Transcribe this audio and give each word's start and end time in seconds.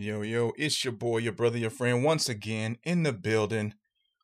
Yo, 0.00 0.22
yo, 0.22 0.52
it's 0.56 0.84
your 0.84 0.92
boy, 0.92 1.18
your 1.18 1.32
brother, 1.32 1.58
your 1.58 1.70
friend, 1.70 2.04
once 2.04 2.28
again 2.28 2.78
in 2.84 3.02
the 3.02 3.12
building. 3.12 3.74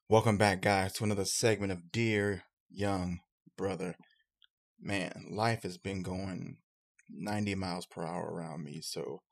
Welcome 0.08 0.38
back, 0.38 0.62
guys, 0.62 0.92
to 0.92 1.02
another 1.02 1.24
segment 1.24 1.72
of 1.72 1.90
Dear 1.90 2.44
Young 2.70 3.18
Brother. 3.58 3.96
Man, 4.80 5.26
life 5.32 5.64
has 5.64 5.76
been 5.76 6.02
going 6.02 6.58
90 7.10 7.56
miles 7.56 7.86
per 7.86 8.04
hour 8.04 8.32
around 8.32 8.62
me, 8.62 8.82
so 8.82 9.22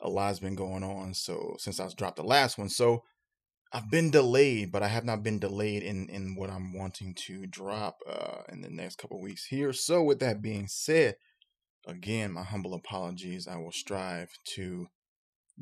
a 0.00 0.08
lot's 0.08 0.38
been 0.38 0.54
going 0.54 0.82
on. 0.82 1.12
So, 1.12 1.56
since 1.58 1.78
I 1.78 1.86
dropped 1.94 2.16
the 2.16 2.22
last 2.22 2.56
one, 2.56 2.70
so 2.70 3.02
I've 3.70 3.90
been 3.90 4.10
delayed, 4.10 4.72
but 4.72 4.82
I 4.82 4.88
have 4.88 5.04
not 5.04 5.22
been 5.22 5.38
delayed 5.40 5.82
in, 5.82 6.08
in 6.08 6.36
what 6.36 6.48
I'm 6.48 6.72
wanting 6.72 7.14
to 7.26 7.46
drop 7.46 7.98
uh, 8.08 8.44
in 8.50 8.62
the 8.62 8.70
next 8.70 8.96
couple 8.96 9.20
weeks 9.20 9.44
here. 9.44 9.74
So, 9.74 10.02
with 10.02 10.20
that 10.20 10.40
being 10.40 10.68
said, 10.68 11.16
again, 11.86 12.32
my 12.32 12.44
humble 12.44 12.72
apologies. 12.72 13.46
I 13.46 13.56
will 13.56 13.72
strive 13.72 14.30
to 14.54 14.88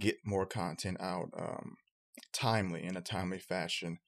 get 0.00 0.16
more 0.24 0.46
content 0.46 0.96
out 1.00 1.28
um, 1.38 1.76
timely 2.32 2.82
in 2.82 2.96
a 2.96 3.00
timely 3.00 3.38
fashion 3.38 3.98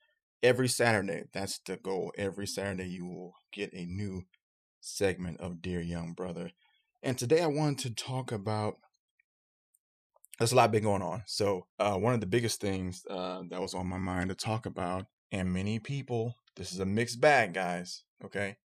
every 0.43 0.69
Saturday. 0.69 1.25
That's 1.33 1.61
the 1.65 1.77
goal. 1.77 2.13
Every 2.19 2.47
Saturday, 2.47 2.89
you 2.89 3.07
will 3.07 3.35
get 3.53 3.73
a 3.73 3.85
new 3.85 4.25
segment 4.81 5.41
of 5.41 5.63
Dear 5.63 5.81
Young 5.81 6.15
Brother. 6.15 6.51
And 7.03 7.17
today, 7.17 7.43
I 7.43 7.47
wanted 7.47 7.79
to 7.81 7.95
talk 7.95 8.33
about. 8.33 8.79
There's 10.39 10.53
a 10.53 10.57
lot 10.57 10.73
been 10.73 10.83
going 10.83 11.03
on. 11.03 11.23
So, 11.27 11.67
uh, 11.79 11.97
one 11.97 12.15
of 12.15 12.21
the 12.21 12.27
biggest 12.27 12.61
things 12.61 13.05
uh, 13.09 13.43
that 13.51 13.61
was 13.61 13.75
on 13.75 13.87
my 13.87 13.99
mind 13.99 14.31
to 14.31 14.35
talk 14.35 14.67
about, 14.67 15.07
and 15.31 15.53
many 15.53 15.79
people, 15.79 16.37
this 16.57 16.73
is 16.73 16.81
a 16.81 16.87
mixed 16.87 17.21
bag, 17.21 17.55
guys. 17.55 18.03
Okay. 18.25 18.57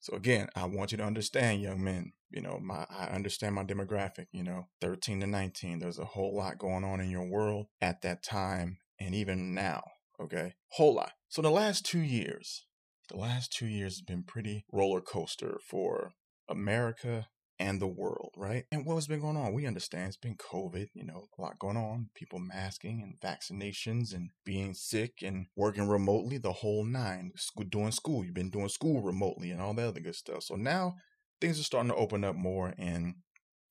So, 0.00 0.14
again, 0.14 0.48
I 0.54 0.64
want 0.66 0.92
you 0.92 0.98
to 0.98 1.04
understand, 1.04 1.60
young 1.60 1.82
men, 1.82 2.12
you 2.30 2.40
know 2.40 2.58
my 2.60 2.84
i 2.90 3.06
understand 3.06 3.54
my 3.54 3.64
demographic 3.64 4.26
you 4.32 4.42
know 4.42 4.66
13 4.80 5.20
to 5.20 5.26
19 5.26 5.78
there's 5.78 5.98
a 5.98 6.04
whole 6.04 6.36
lot 6.36 6.58
going 6.58 6.84
on 6.84 7.00
in 7.00 7.10
your 7.10 7.26
world 7.26 7.66
at 7.80 8.02
that 8.02 8.22
time 8.22 8.78
and 8.98 9.14
even 9.14 9.54
now 9.54 9.82
okay 10.20 10.54
whole 10.72 10.94
lot 10.94 11.12
so 11.28 11.42
the 11.42 11.50
last 11.50 11.84
two 11.84 12.00
years 12.00 12.66
the 13.08 13.16
last 13.16 13.52
two 13.52 13.66
years 13.66 13.94
has 13.94 14.02
been 14.02 14.22
pretty 14.22 14.64
roller 14.72 15.00
coaster 15.00 15.58
for 15.68 16.12
america 16.48 17.26
and 17.58 17.80
the 17.80 17.88
world, 17.88 18.34
right? 18.36 18.64
And 18.70 18.86
what 18.86 18.94
has 18.94 19.06
been 19.06 19.20
going 19.20 19.36
on? 19.36 19.52
We 19.52 19.66
understand 19.66 20.08
it's 20.08 20.16
been 20.16 20.36
COVID, 20.36 20.88
you 20.94 21.04
know, 21.04 21.28
a 21.36 21.42
lot 21.42 21.58
going 21.58 21.76
on, 21.76 22.10
people 22.14 22.38
masking 22.38 23.02
and 23.02 23.18
vaccinations 23.20 24.14
and 24.14 24.30
being 24.44 24.74
sick 24.74 25.22
and 25.22 25.46
working 25.56 25.88
remotely, 25.88 26.38
the 26.38 26.52
whole 26.52 26.84
nine, 26.84 27.32
School, 27.36 27.64
doing 27.64 27.90
school. 27.90 28.24
You've 28.24 28.34
been 28.34 28.50
doing 28.50 28.68
school 28.68 29.02
remotely 29.02 29.50
and 29.50 29.60
all 29.60 29.74
that 29.74 29.88
other 29.88 30.00
good 30.00 30.14
stuff. 30.14 30.44
So 30.44 30.54
now 30.54 30.94
things 31.40 31.60
are 31.60 31.64
starting 31.64 31.90
to 31.90 31.96
open 31.96 32.24
up 32.24 32.36
more 32.36 32.74
and 32.78 33.14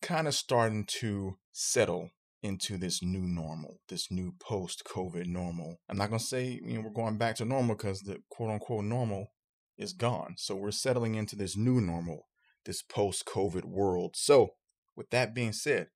kind 0.01 0.27
of 0.27 0.33
starting 0.33 0.85
to 0.85 1.37
settle 1.51 2.11
into 2.43 2.77
this 2.77 3.01
new 3.01 3.27
normal, 3.27 3.79
this 3.89 4.11
new 4.11 4.33
post 4.39 4.83
COVID 4.85 5.25
normal. 5.25 5.77
I'm 5.89 5.97
not 5.97 6.09
going 6.09 6.19
to 6.19 6.25
say, 6.25 6.59
you 6.63 6.75
know, 6.75 6.81
we're 6.81 7.03
going 7.03 7.17
back 7.17 7.35
to 7.37 7.45
normal 7.45 7.75
because 7.75 8.01
the 8.01 8.19
quote 8.29 8.51
unquote 8.51 8.85
normal 8.85 9.31
is 9.77 9.93
gone. 9.93 10.35
So 10.37 10.55
we're 10.55 10.71
settling 10.71 11.15
into 11.15 11.35
this 11.35 11.57
new 11.57 11.81
normal, 11.81 12.27
this 12.65 12.81
post 12.81 13.25
COVID 13.25 13.65
world. 13.65 14.15
So, 14.15 14.49
with 14.95 15.09
that 15.11 15.35
being 15.35 15.53
said, 15.53 15.87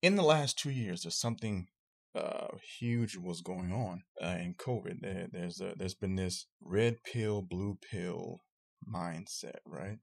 in 0.00 0.14
the 0.14 0.22
last 0.22 0.58
two 0.58 0.70
years, 0.70 1.02
there's 1.02 1.18
something 1.18 1.66
uh, 2.14 2.48
huge 2.78 3.16
was 3.16 3.40
going 3.40 3.72
on 3.72 4.02
uh, 4.22 4.36
in 4.40 4.54
COVID. 4.54 5.00
There, 5.00 5.26
there's 5.30 5.60
a, 5.60 5.74
there's 5.76 5.94
been 5.94 6.16
this 6.16 6.46
red 6.60 7.02
pill, 7.04 7.42
blue 7.42 7.78
pill 7.90 8.40
mindset, 8.86 9.58
right? 9.66 9.98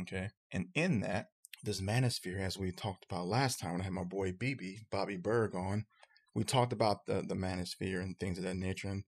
Okay. 0.00 0.30
And 0.52 0.66
in 0.74 1.00
that, 1.00 1.28
this 1.62 1.80
manosphere, 1.80 2.40
as 2.40 2.58
we 2.58 2.72
talked 2.72 3.06
about 3.10 3.26
last 3.26 3.58
time 3.58 3.72
when 3.72 3.80
I 3.80 3.84
had 3.84 3.92
my 3.92 4.04
boy 4.04 4.32
BB, 4.32 4.80
Bobby 4.90 5.16
Berg 5.16 5.54
on, 5.54 5.86
we 6.34 6.44
talked 6.44 6.72
about 6.72 7.06
the, 7.06 7.22
the 7.26 7.34
manosphere 7.34 8.02
and 8.02 8.18
things 8.18 8.38
of 8.38 8.44
that 8.44 8.56
nature. 8.56 8.88
And 8.88 9.04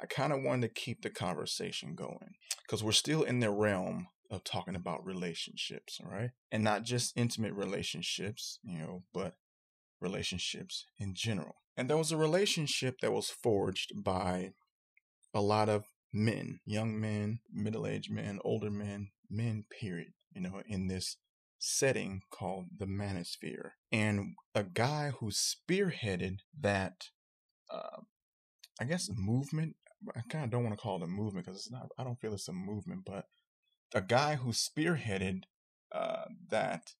I 0.00 0.06
kind 0.06 0.32
of 0.32 0.42
wanted 0.42 0.68
to 0.68 0.80
keep 0.80 1.02
the 1.02 1.10
conversation 1.10 1.94
going 1.94 2.34
because 2.62 2.82
we're 2.82 2.92
still 2.92 3.22
in 3.22 3.40
the 3.40 3.50
realm 3.50 4.08
of 4.30 4.42
talking 4.42 4.74
about 4.74 5.04
relationships, 5.04 6.00
right? 6.02 6.30
And 6.50 6.64
not 6.64 6.82
just 6.82 7.16
intimate 7.16 7.52
relationships, 7.52 8.58
you 8.64 8.78
know, 8.78 9.02
but 9.12 9.34
relationships 10.00 10.86
in 10.98 11.14
general. 11.14 11.56
And 11.76 11.88
there 11.88 11.96
was 11.96 12.12
a 12.12 12.16
relationship 12.16 12.96
that 13.00 13.12
was 13.12 13.30
forged 13.30 13.92
by 14.02 14.52
a 15.32 15.40
lot 15.40 15.68
of 15.68 15.84
men, 16.12 16.60
young 16.64 17.00
men, 17.00 17.40
middle 17.52 17.86
aged 17.86 18.10
men, 18.10 18.38
older 18.44 18.70
men, 18.70 19.10
men, 19.30 19.64
period, 19.70 20.12
you 20.32 20.40
know, 20.40 20.62
in 20.66 20.88
this 20.88 21.16
setting 21.58 22.20
called 22.30 22.66
the 22.78 22.86
manosphere. 22.86 23.70
And 23.90 24.34
a 24.54 24.64
guy 24.64 25.12
who 25.18 25.30
spearheaded 25.30 26.38
that, 26.60 27.08
uh, 27.70 28.02
I 28.80 28.84
guess, 28.84 29.10
movement. 29.14 29.76
I 30.14 30.20
kind 30.28 30.44
of 30.44 30.50
don't 30.50 30.64
want 30.64 30.76
to 30.76 30.82
call 30.82 30.96
it 30.96 31.04
a 31.04 31.06
movement 31.06 31.46
because 31.46 31.58
it's 31.58 31.70
not, 31.70 31.88
I 31.98 32.04
don't 32.04 32.20
feel 32.20 32.34
it's 32.34 32.48
a 32.48 32.52
movement, 32.52 33.04
but 33.06 33.24
a 33.94 34.02
guy 34.02 34.34
who 34.34 34.50
spearheaded 34.50 35.44
uh, 35.92 36.24
that 36.50 36.94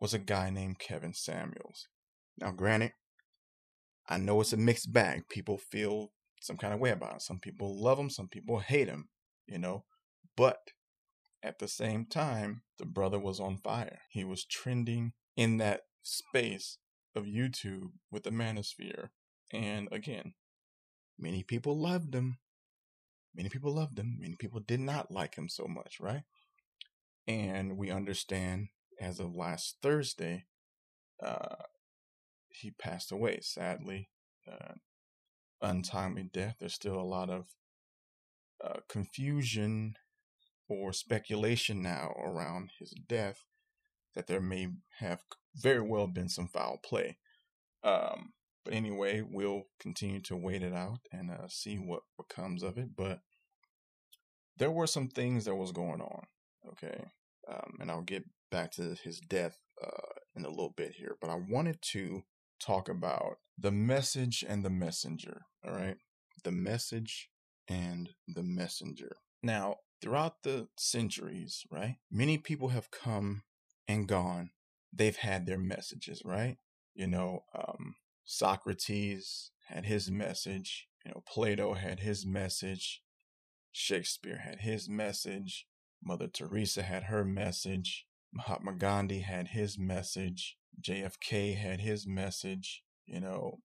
was 0.00 0.14
a 0.14 0.18
guy 0.18 0.48
named 0.48 0.78
Kevin 0.78 1.12
Samuels. 1.12 1.88
Now, 2.38 2.52
granted, 2.52 2.92
I 4.08 4.18
know 4.18 4.40
it's 4.40 4.52
a 4.52 4.56
mixed 4.56 4.92
bag. 4.92 5.28
People 5.28 5.58
feel 5.58 6.12
some 6.40 6.56
kind 6.56 6.74
of 6.74 6.80
way 6.80 6.90
about 6.90 7.16
it. 7.16 7.22
Some 7.22 7.38
people 7.38 7.80
love 7.82 7.98
him, 7.98 8.10
some 8.10 8.28
people 8.28 8.58
hate 8.58 8.88
him, 8.88 9.08
you 9.46 9.58
know. 9.58 9.84
But 10.36 10.58
at 11.44 11.58
the 11.58 11.68
same 11.68 12.06
time, 12.06 12.62
the 12.78 12.86
brother 12.86 13.18
was 13.18 13.38
on 13.38 13.58
fire. 13.58 14.00
He 14.08 14.24
was 14.24 14.44
trending 14.44 15.12
in 15.36 15.58
that 15.58 15.82
space 16.02 16.78
of 17.14 17.24
YouTube 17.24 17.90
with 18.10 18.24
the 18.24 18.30
manosphere. 18.30 19.10
And 19.52 19.88
again, 19.92 20.34
many 21.18 21.42
people 21.42 21.78
loved 21.78 22.14
him. 22.14 22.38
Many 23.34 23.50
people 23.50 23.74
loved 23.74 23.98
him. 23.98 24.16
Many 24.18 24.36
people 24.36 24.60
did 24.60 24.80
not 24.80 25.10
like 25.10 25.34
him 25.36 25.48
so 25.48 25.66
much, 25.66 25.98
right? 26.00 26.22
And 27.26 27.76
we 27.76 27.90
understand 27.90 28.68
as 29.00 29.20
of 29.20 29.34
last 29.34 29.76
Thursday, 29.82 30.46
uh, 31.22 31.56
he 32.48 32.70
passed 32.70 33.12
away, 33.12 33.40
sadly. 33.42 34.08
Uh, 34.50 34.74
untimely 35.60 36.22
death. 36.22 36.56
There's 36.60 36.74
still 36.74 36.98
a 36.98 37.02
lot 37.02 37.30
of 37.30 37.46
uh, 38.62 38.80
confusion 38.88 39.96
or 40.68 40.92
speculation 40.92 41.82
now 41.82 42.12
around 42.18 42.70
his 42.78 42.94
death 43.08 43.44
that 44.14 44.26
there 44.26 44.40
may 44.40 44.68
have 44.98 45.22
very 45.56 45.80
well 45.80 46.06
been 46.06 46.28
some 46.28 46.48
foul 46.48 46.78
play. 46.84 47.18
Um, 47.82 48.32
but 48.64 48.74
anyway, 48.74 49.22
we'll 49.22 49.64
continue 49.78 50.20
to 50.22 50.36
wait 50.36 50.62
it 50.62 50.72
out 50.72 51.00
and 51.12 51.30
uh, 51.30 51.48
see 51.48 51.76
what 51.76 52.02
becomes 52.16 52.62
of 52.62 52.78
it. 52.78 52.96
But 52.96 53.20
there 54.56 54.70
were 54.70 54.86
some 54.86 55.08
things 55.08 55.44
that 55.44 55.56
was 55.56 55.72
going 55.72 56.00
on. 56.00 56.22
Okay, 56.70 57.04
um, 57.46 57.74
and 57.80 57.90
I'll 57.90 58.02
get 58.02 58.24
back 58.50 58.70
to 58.72 58.96
his 59.02 59.20
death 59.20 59.56
uh, 59.82 60.14
in 60.34 60.46
a 60.46 60.50
little 60.50 60.72
bit 60.74 60.92
here. 60.92 61.16
But 61.20 61.28
I 61.28 61.34
wanted 61.34 61.82
to 61.92 62.22
talk 62.58 62.88
about 62.88 63.36
the 63.58 63.72
message 63.72 64.44
and 64.48 64.64
the 64.64 64.70
messenger. 64.70 65.42
All 65.66 65.74
right, 65.74 65.96
the 66.42 66.52
message 66.52 67.28
and 67.68 68.10
the 68.26 68.42
messenger. 68.42 69.16
Now, 69.42 69.76
throughout 70.00 70.42
the 70.42 70.68
centuries, 70.76 71.64
right? 71.70 71.96
Many 72.10 72.38
people 72.38 72.68
have 72.68 72.90
come 72.90 73.42
and 73.88 74.06
gone. 74.08 74.50
They've 74.92 75.16
had 75.16 75.46
their 75.46 75.58
messages, 75.58 76.22
right? 76.24 76.58
You 76.94 77.06
know, 77.08 77.40
um, 77.54 77.96
Socrates 78.24 79.50
had 79.68 79.84
his 79.86 80.10
message. 80.10 80.88
You 81.04 81.12
know, 81.12 81.22
Plato 81.26 81.74
had 81.74 82.00
his 82.00 82.24
message. 82.24 83.02
Shakespeare 83.72 84.38
had 84.38 84.60
his 84.60 84.88
message. 84.88 85.66
Mother 86.02 86.28
Teresa 86.28 86.82
had 86.82 87.04
her 87.04 87.24
message. 87.24 88.06
Mahatma 88.32 88.74
Gandhi 88.74 89.20
had 89.20 89.48
his 89.48 89.78
message. 89.78 90.56
JFK 90.80 91.56
had 91.56 91.80
his 91.80 92.06
message. 92.06 92.82
You 93.06 93.20
know, 93.20 93.60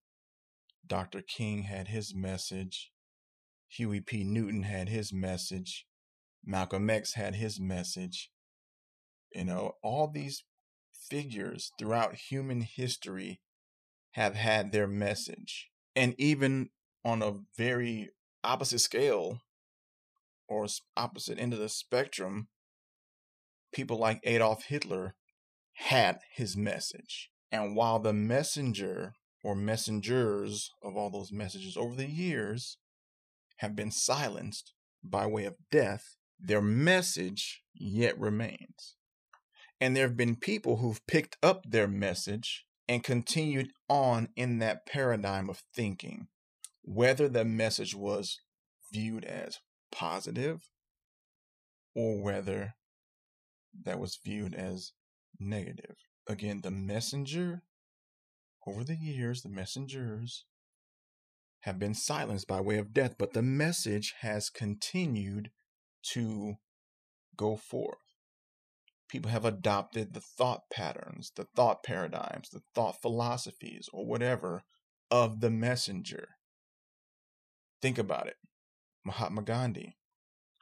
Dr. 0.86 1.22
King 1.22 1.64
had 1.64 1.88
his 1.88 2.14
message. 2.16 2.92
Huey 3.68 4.02
P. 4.02 4.24
Newton 4.24 4.64
had 4.64 4.90
his 4.90 5.14
message. 5.14 5.86
Malcolm 6.46 6.90
X 6.90 7.14
had 7.14 7.36
his 7.36 7.60
message. 7.60 8.30
You 9.34 9.46
know, 9.46 9.74
all 9.84 10.08
these 10.08 10.44
figures 11.10 11.72
throughout 11.78 12.16
human 12.16 12.62
history 12.62 13.42
have 14.12 14.36
had 14.36 14.72
their 14.72 14.88
message. 14.88 15.70
And 15.96 16.16
even 16.18 16.70
on 17.06 17.22
a 17.22 17.40
very 17.58 18.10
opposite 18.44 18.80
scale 18.80 19.42
or 20.48 20.68
opposite 20.98 21.40
end 21.40 21.54
of 21.54 21.60
the 21.60 21.70
spectrum, 21.70 22.48
people 23.72 23.98
like 23.98 24.20
Adolf 24.24 24.64
Hitler 24.64 25.16
had 25.74 26.20
his 26.34 26.58
message. 26.58 27.30
And 27.52 27.76
while 27.76 28.00
the 28.00 28.14
messenger 28.14 29.14
or 29.44 29.56
messengers 29.56 30.72
of 30.84 30.96
all 30.96 31.10
those 31.10 31.32
messages 31.32 31.78
over 31.78 31.96
the 31.96 32.10
years 32.10 32.78
have 33.58 33.76
been 33.76 33.92
silenced 33.92 34.74
by 35.04 35.26
way 35.26 35.46
of 35.46 35.56
death, 35.72 36.18
their 36.40 36.62
message 36.62 37.62
yet 37.74 38.20
remains. 38.20 38.96
And 39.82 39.96
there 39.96 40.08
have 40.08 40.18
been 40.18 40.36
people 40.36 40.78
who've 40.78 41.06
picked 41.08 41.38
up 41.42 41.64
their 41.70 41.88
message 41.88 42.66
and 42.88 43.04
continued 43.04 43.72
on 43.88 44.30
in 44.36 44.60
that 44.60 44.86
paradigm 44.86 45.50
of 45.50 45.64
thinking, 45.76 46.28
whether 46.82 47.30
the 47.30 47.46
message 47.46 47.96
was 47.96 48.40
viewed 48.92 49.24
as 49.24 49.60
positive 49.92 50.62
or 51.96 52.22
whether 52.22 52.74
that 53.86 54.00
was 54.00 54.20
viewed 54.24 54.56
as 54.56 54.92
negative. 55.40 55.96
Again, 56.28 56.62
the 56.62 56.72
messenger, 56.72 57.64
over 58.68 58.84
the 58.84 58.96
years, 58.96 59.42
the 59.42 59.50
messengers 59.50 60.46
have 61.62 61.80
been 61.80 61.94
silenced 61.94 62.48
by 62.48 62.62
way 62.62 62.78
of 62.78 62.94
death, 62.94 63.16
but 63.18 63.34
the 63.34 63.42
message 63.42 64.14
has 64.22 64.50
continued 64.50 65.52
to 66.14 66.56
go 67.36 67.56
forth. 67.56 67.98
People 69.10 69.32
have 69.32 69.46
adopted 69.46 70.14
the 70.14 70.22
thought 70.22 70.70
patterns, 70.72 71.32
the 71.36 71.46
thought 71.56 71.84
paradigms, 71.84 72.50
the 72.50 72.62
thought 72.76 73.02
philosophies, 73.02 73.90
or 73.92 74.06
whatever 74.06 74.64
of 75.10 75.40
the 75.42 75.50
messenger. 75.50 76.30
Think 77.82 77.98
about 77.98 78.28
it. 78.28 78.36
Mahatma 79.04 79.42
Gandhi, 79.42 79.98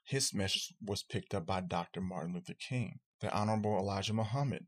his 0.06 0.34
message 0.34 0.74
was 0.82 1.04
picked 1.04 1.34
up 1.34 1.46
by 1.46 1.60
Dr. 1.60 2.00
Martin 2.00 2.34
Luther 2.34 2.54
King. 2.54 3.00
The 3.20 3.34
Honorable 3.36 3.78
Elijah 3.78 4.14
Muhammad, 4.14 4.68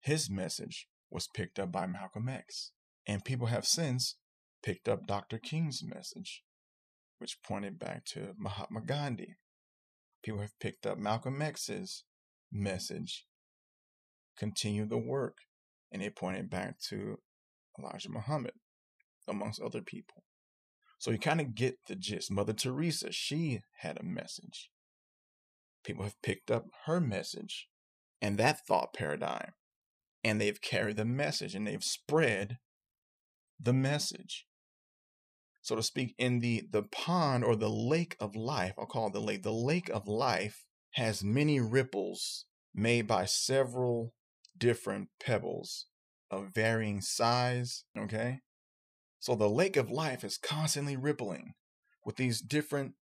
his 0.00 0.28
message 0.30 0.88
was 1.10 1.26
picked 1.26 1.58
up 1.58 1.72
by 1.72 1.86
Malcolm 1.86 2.28
X. 2.28 2.70
And 3.06 3.24
people 3.24 3.48
have 3.48 3.66
since 3.66 4.16
picked 4.62 4.88
up 4.88 5.06
Dr. 5.06 5.38
King's 5.38 5.82
message, 5.82 6.44
which 7.18 7.42
pointed 7.42 7.78
back 7.78 8.04
to 8.06 8.34
Mahatma 8.38 8.82
Gandhi. 8.82 9.36
People 10.22 10.40
have 10.40 10.58
picked 10.60 10.86
up 10.86 10.98
Malcolm 10.98 11.42
X's 11.42 12.04
message, 12.50 13.26
continued 14.36 14.90
the 14.90 14.98
work, 14.98 15.38
and 15.90 16.02
it 16.02 16.16
pointed 16.16 16.48
back 16.48 16.78
to 16.88 17.18
Elijah 17.78 18.10
Muhammad, 18.10 18.54
amongst 19.28 19.60
other 19.60 19.82
people. 19.82 20.24
So 20.98 21.10
you 21.10 21.18
kind 21.18 21.40
of 21.40 21.54
get 21.54 21.78
the 21.88 21.96
gist. 21.96 22.30
Mother 22.30 22.52
Teresa, 22.52 23.10
she 23.10 23.62
had 23.78 23.98
a 23.98 24.04
message. 24.04 24.70
People 25.84 26.04
have 26.04 26.20
picked 26.22 26.50
up 26.50 26.66
her 26.86 27.00
message 27.00 27.68
and 28.22 28.38
that 28.38 28.64
thought 28.64 28.94
paradigm, 28.94 29.52
and 30.22 30.40
they've 30.40 30.60
carried 30.60 30.96
the 30.96 31.04
message 31.04 31.56
and 31.56 31.66
they've 31.66 31.82
spread 31.82 32.58
the 33.60 33.72
message 33.72 34.46
so 35.62 35.76
to 35.76 35.82
speak, 35.82 36.14
in 36.18 36.40
the, 36.40 36.64
the 36.70 36.82
pond 36.82 37.44
or 37.44 37.54
the 37.54 37.70
lake 37.70 38.16
of 38.20 38.34
life. 38.34 38.74
I'll 38.76 38.86
call 38.86 39.06
it 39.06 39.12
the 39.12 39.20
lake. 39.20 39.44
The 39.44 39.52
lake 39.52 39.88
of 39.88 40.08
life 40.08 40.64
has 40.94 41.22
many 41.22 41.60
ripples 41.60 42.46
made 42.74 43.06
by 43.06 43.24
several 43.26 44.12
different 44.58 45.08
pebbles 45.24 45.86
of 46.30 46.48
varying 46.52 47.00
size. 47.00 47.84
Okay. 47.96 48.40
So 49.20 49.36
the 49.36 49.48
lake 49.48 49.76
of 49.76 49.90
life 49.90 50.24
is 50.24 50.36
constantly 50.36 50.96
rippling 50.96 51.54
with 52.04 52.16
these 52.16 52.40
different 52.40 52.94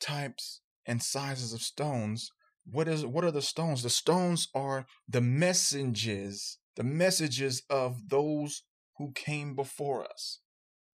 types 0.00 0.62
and 0.86 1.02
sizes 1.02 1.52
of 1.52 1.60
stones. 1.60 2.30
What 2.64 2.88
is 2.88 3.04
what 3.04 3.24
are 3.24 3.30
the 3.30 3.42
stones? 3.42 3.82
The 3.82 3.90
stones 3.90 4.48
are 4.54 4.86
the 5.06 5.20
messages, 5.20 6.58
the 6.76 6.84
messages 6.84 7.62
of 7.68 8.08
those 8.08 8.62
who 8.96 9.12
came 9.12 9.54
before 9.54 10.04
us 10.04 10.40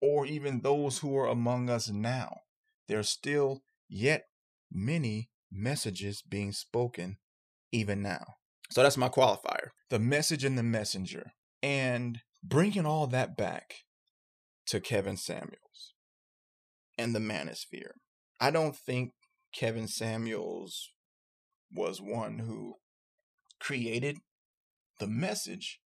or 0.06 0.24
even 0.24 0.60
those 0.60 0.98
who 0.98 1.16
are 1.16 1.26
among 1.26 1.68
us 1.68 1.88
now. 1.88 2.38
There 2.86 3.00
are 3.00 3.02
still 3.02 3.64
yet 3.88 4.26
many 4.72 5.30
messages 5.50 6.22
being 6.22 6.52
spoken 6.52 7.16
even 7.72 8.02
now. 8.02 8.36
So 8.70 8.82
that's 8.82 8.96
my 8.96 9.08
qualifier 9.08 9.70
the 9.90 9.98
message 9.98 10.44
and 10.44 10.56
the 10.56 10.62
messenger. 10.62 11.32
And 11.60 12.20
bringing 12.42 12.86
all 12.86 13.08
that 13.08 13.36
back 13.36 13.74
to 14.66 14.80
Kevin 14.80 15.16
Samuels 15.16 15.94
and 16.96 17.14
the 17.14 17.20
manosphere. 17.20 17.92
I 18.40 18.50
don't 18.50 18.76
think 18.76 19.12
Kevin 19.52 19.88
Samuels 19.88 20.90
was 21.72 22.00
one 22.00 22.40
who 22.40 22.74
created 23.58 24.18
the 25.00 25.08
message, 25.08 25.80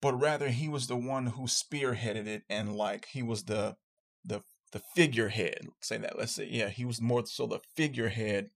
but 0.00 0.18
rather 0.20 0.48
he 0.48 0.68
was 0.68 0.86
the 0.86 0.96
one 0.96 1.26
who 1.26 1.44
spearheaded 1.44 2.26
it 2.26 2.42
and 2.48 2.76
like 2.76 3.06
he 3.06 3.22
was 3.22 3.44
the 3.44 3.76
the 4.24 4.42
the 4.72 4.82
figurehead 4.94 5.68
say 5.80 5.96
that 5.96 6.18
let's 6.18 6.32
say 6.32 6.48
yeah 6.50 6.68
he 6.68 6.84
was 6.84 7.00
more 7.00 7.24
so 7.24 7.46
the 7.46 7.60
figurehead 7.74 8.50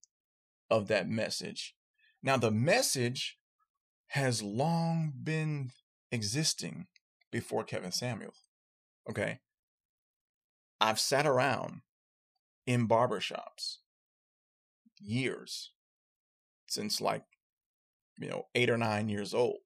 of 0.68 0.86
that 0.88 1.08
message. 1.08 1.74
Now 2.22 2.36
the 2.36 2.50
message 2.50 3.38
has 4.08 4.42
long 4.42 5.12
been 5.22 5.70
existing 6.12 6.86
before 7.30 7.64
kevin 7.64 7.92
samuel 7.92 8.34
okay? 9.08 9.40
I've 10.80 11.00
sat 11.00 11.26
around 11.26 11.82
in 12.66 12.88
barbershops 12.88 13.78
years 14.98 15.72
since 16.68 17.00
like 17.00 17.24
you 18.18 18.28
know 18.28 18.46
eight 18.54 18.70
or 18.70 18.76
nine 18.76 19.08
years 19.08 19.34
old 19.34 19.58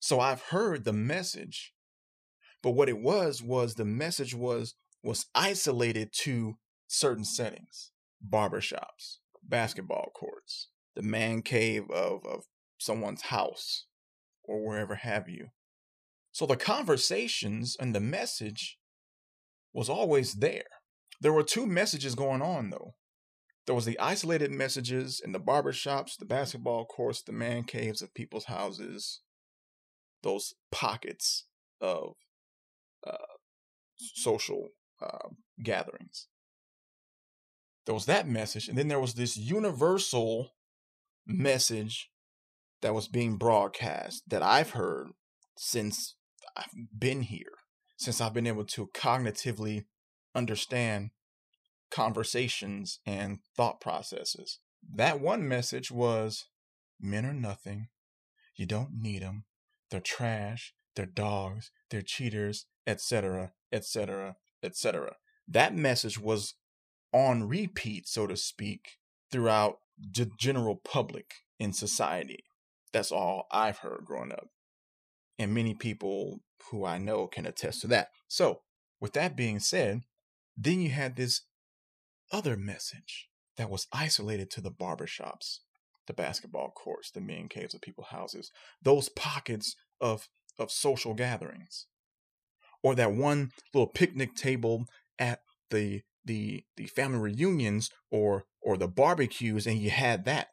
so 0.00 0.20
I've 0.20 0.42
heard 0.42 0.84
the 0.84 0.92
message, 0.92 1.72
but 2.62 2.70
what 2.70 2.88
it 2.88 2.98
was 2.98 3.42
was 3.42 3.74
the 3.74 3.84
message 3.84 4.34
was 4.34 4.74
was 5.02 5.26
isolated 5.34 6.10
to 6.12 6.58
certain 6.88 7.24
settings, 7.24 7.92
barbershops, 8.26 9.18
basketball 9.42 10.10
courts, 10.14 10.68
the 10.96 11.02
man 11.02 11.42
cave 11.42 11.84
of, 11.90 12.26
of 12.26 12.44
someone's 12.78 13.22
house, 13.22 13.86
or 14.42 14.66
wherever 14.66 14.96
have 14.96 15.28
you. 15.28 15.48
So 16.32 16.46
the 16.46 16.56
conversations 16.56 17.76
and 17.78 17.94
the 17.94 18.00
message 18.00 18.78
was 19.72 19.88
always 19.88 20.34
there. 20.34 20.66
There 21.20 21.32
were 21.32 21.42
two 21.42 21.66
messages 21.66 22.14
going 22.14 22.42
on 22.42 22.70
though. 22.70 22.94
There 23.66 23.74
was 23.74 23.84
the 23.84 23.98
isolated 23.98 24.50
messages 24.50 25.20
in 25.22 25.32
the 25.32 25.40
barbershops, 25.40 26.16
the 26.18 26.24
basketball 26.24 26.86
courts, 26.86 27.22
the 27.22 27.32
man 27.32 27.64
caves 27.64 28.00
of 28.00 28.14
people's 28.14 28.46
houses, 28.46 29.20
those 30.22 30.54
pockets 30.70 31.44
of 31.80 32.14
uh, 33.06 33.36
social 33.96 34.68
uh, 35.00 35.28
gatherings. 35.62 36.26
There 37.86 37.94
was 37.94 38.06
that 38.06 38.28
message, 38.28 38.68
and 38.68 38.76
then 38.76 38.88
there 38.88 39.00
was 39.00 39.14
this 39.14 39.36
universal 39.36 40.54
message 41.26 42.10
that 42.82 42.94
was 42.94 43.08
being 43.08 43.36
broadcast 43.36 44.28
that 44.28 44.42
I've 44.42 44.70
heard 44.70 45.08
since 45.56 46.16
I've 46.56 46.66
been 46.96 47.22
here, 47.22 47.52
since 47.96 48.20
I've 48.20 48.34
been 48.34 48.46
able 48.46 48.64
to 48.66 48.90
cognitively 48.94 49.84
understand 50.34 51.10
conversations 51.90 53.00
and 53.06 53.38
thought 53.56 53.80
processes. 53.80 54.58
That 54.94 55.20
one 55.20 55.48
message 55.48 55.90
was 55.90 56.46
men 57.00 57.24
are 57.24 57.34
nothing. 57.34 57.88
You 58.54 58.66
don't 58.66 58.92
need 59.00 59.22
them 59.22 59.44
they're 59.90 60.00
trash, 60.00 60.74
they're 60.96 61.06
dogs, 61.06 61.70
they're 61.90 62.02
cheaters, 62.02 62.66
etc., 62.86 63.52
etc., 63.72 64.36
etc. 64.62 65.16
That 65.46 65.74
message 65.74 66.18
was 66.18 66.54
on 67.12 67.48
repeat, 67.48 68.06
so 68.08 68.26
to 68.26 68.36
speak, 68.36 68.98
throughout 69.30 69.78
the 69.98 70.30
general 70.38 70.76
public 70.76 71.34
in 71.58 71.72
society. 71.72 72.44
That's 72.92 73.12
all 73.12 73.46
I've 73.50 73.78
heard 73.78 74.04
growing 74.04 74.32
up. 74.32 74.48
And 75.38 75.54
many 75.54 75.74
people 75.74 76.40
who 76.70 76.84
I 76.84 76.98
know 76.98 77.26
can 77.26 77.46
attest 77.46 77.80
to 77.82 77.86
that. 77.88 78.08
So, 78.26 78.62
with 79.00 79.12
that 79.12 79.36
being 79.36 79.60
said, 79.60 80.02
then 80.56 80.80
you 80.80 80.90
had 80.90 81.16
this 81.16 81.42
other 82.32 82.56
message 82.56 83.28
that 83.56 83.70
was 83.70 83.86
isolated 83.92 84.50
to 84.50 84.60
the 84.60 84.70
barbershops 84.70 85.60
the 86.08 86.12
basketball 86.12 86.70
courts, 86.70 87.12
the 87.12 87.20
men 87.20 87.48
caves 87.48 87.74
of 87.74 87.80
people's 87.80 88.08
houses, 88.08 88.50
those 88.82 89.08
pockets 89.08 89.76
of 90.00 90.28
of 90.58 90.72
social 90.72 91.14
gatherings. 91.14 91.86
Or 92.82 92.94
that 92.96 93.12
one 93.12 93.52
little 93.72 93.86
picnic 93.86 94.34
table 94.34 94.86
at 95.18 95.42
the 95.70 96.02
the 96.24 96.64
the 96.76 96.86
family 96.86 97.18
reunions 97.18 97.90
or 98.10 98.44
or 98.60 98.76
the 98.76 98.88
barbecues 98.88 99.66
and 99.66 99.78
you 99.78 99.90
had 99.90 100.24
that. 100.24 100.48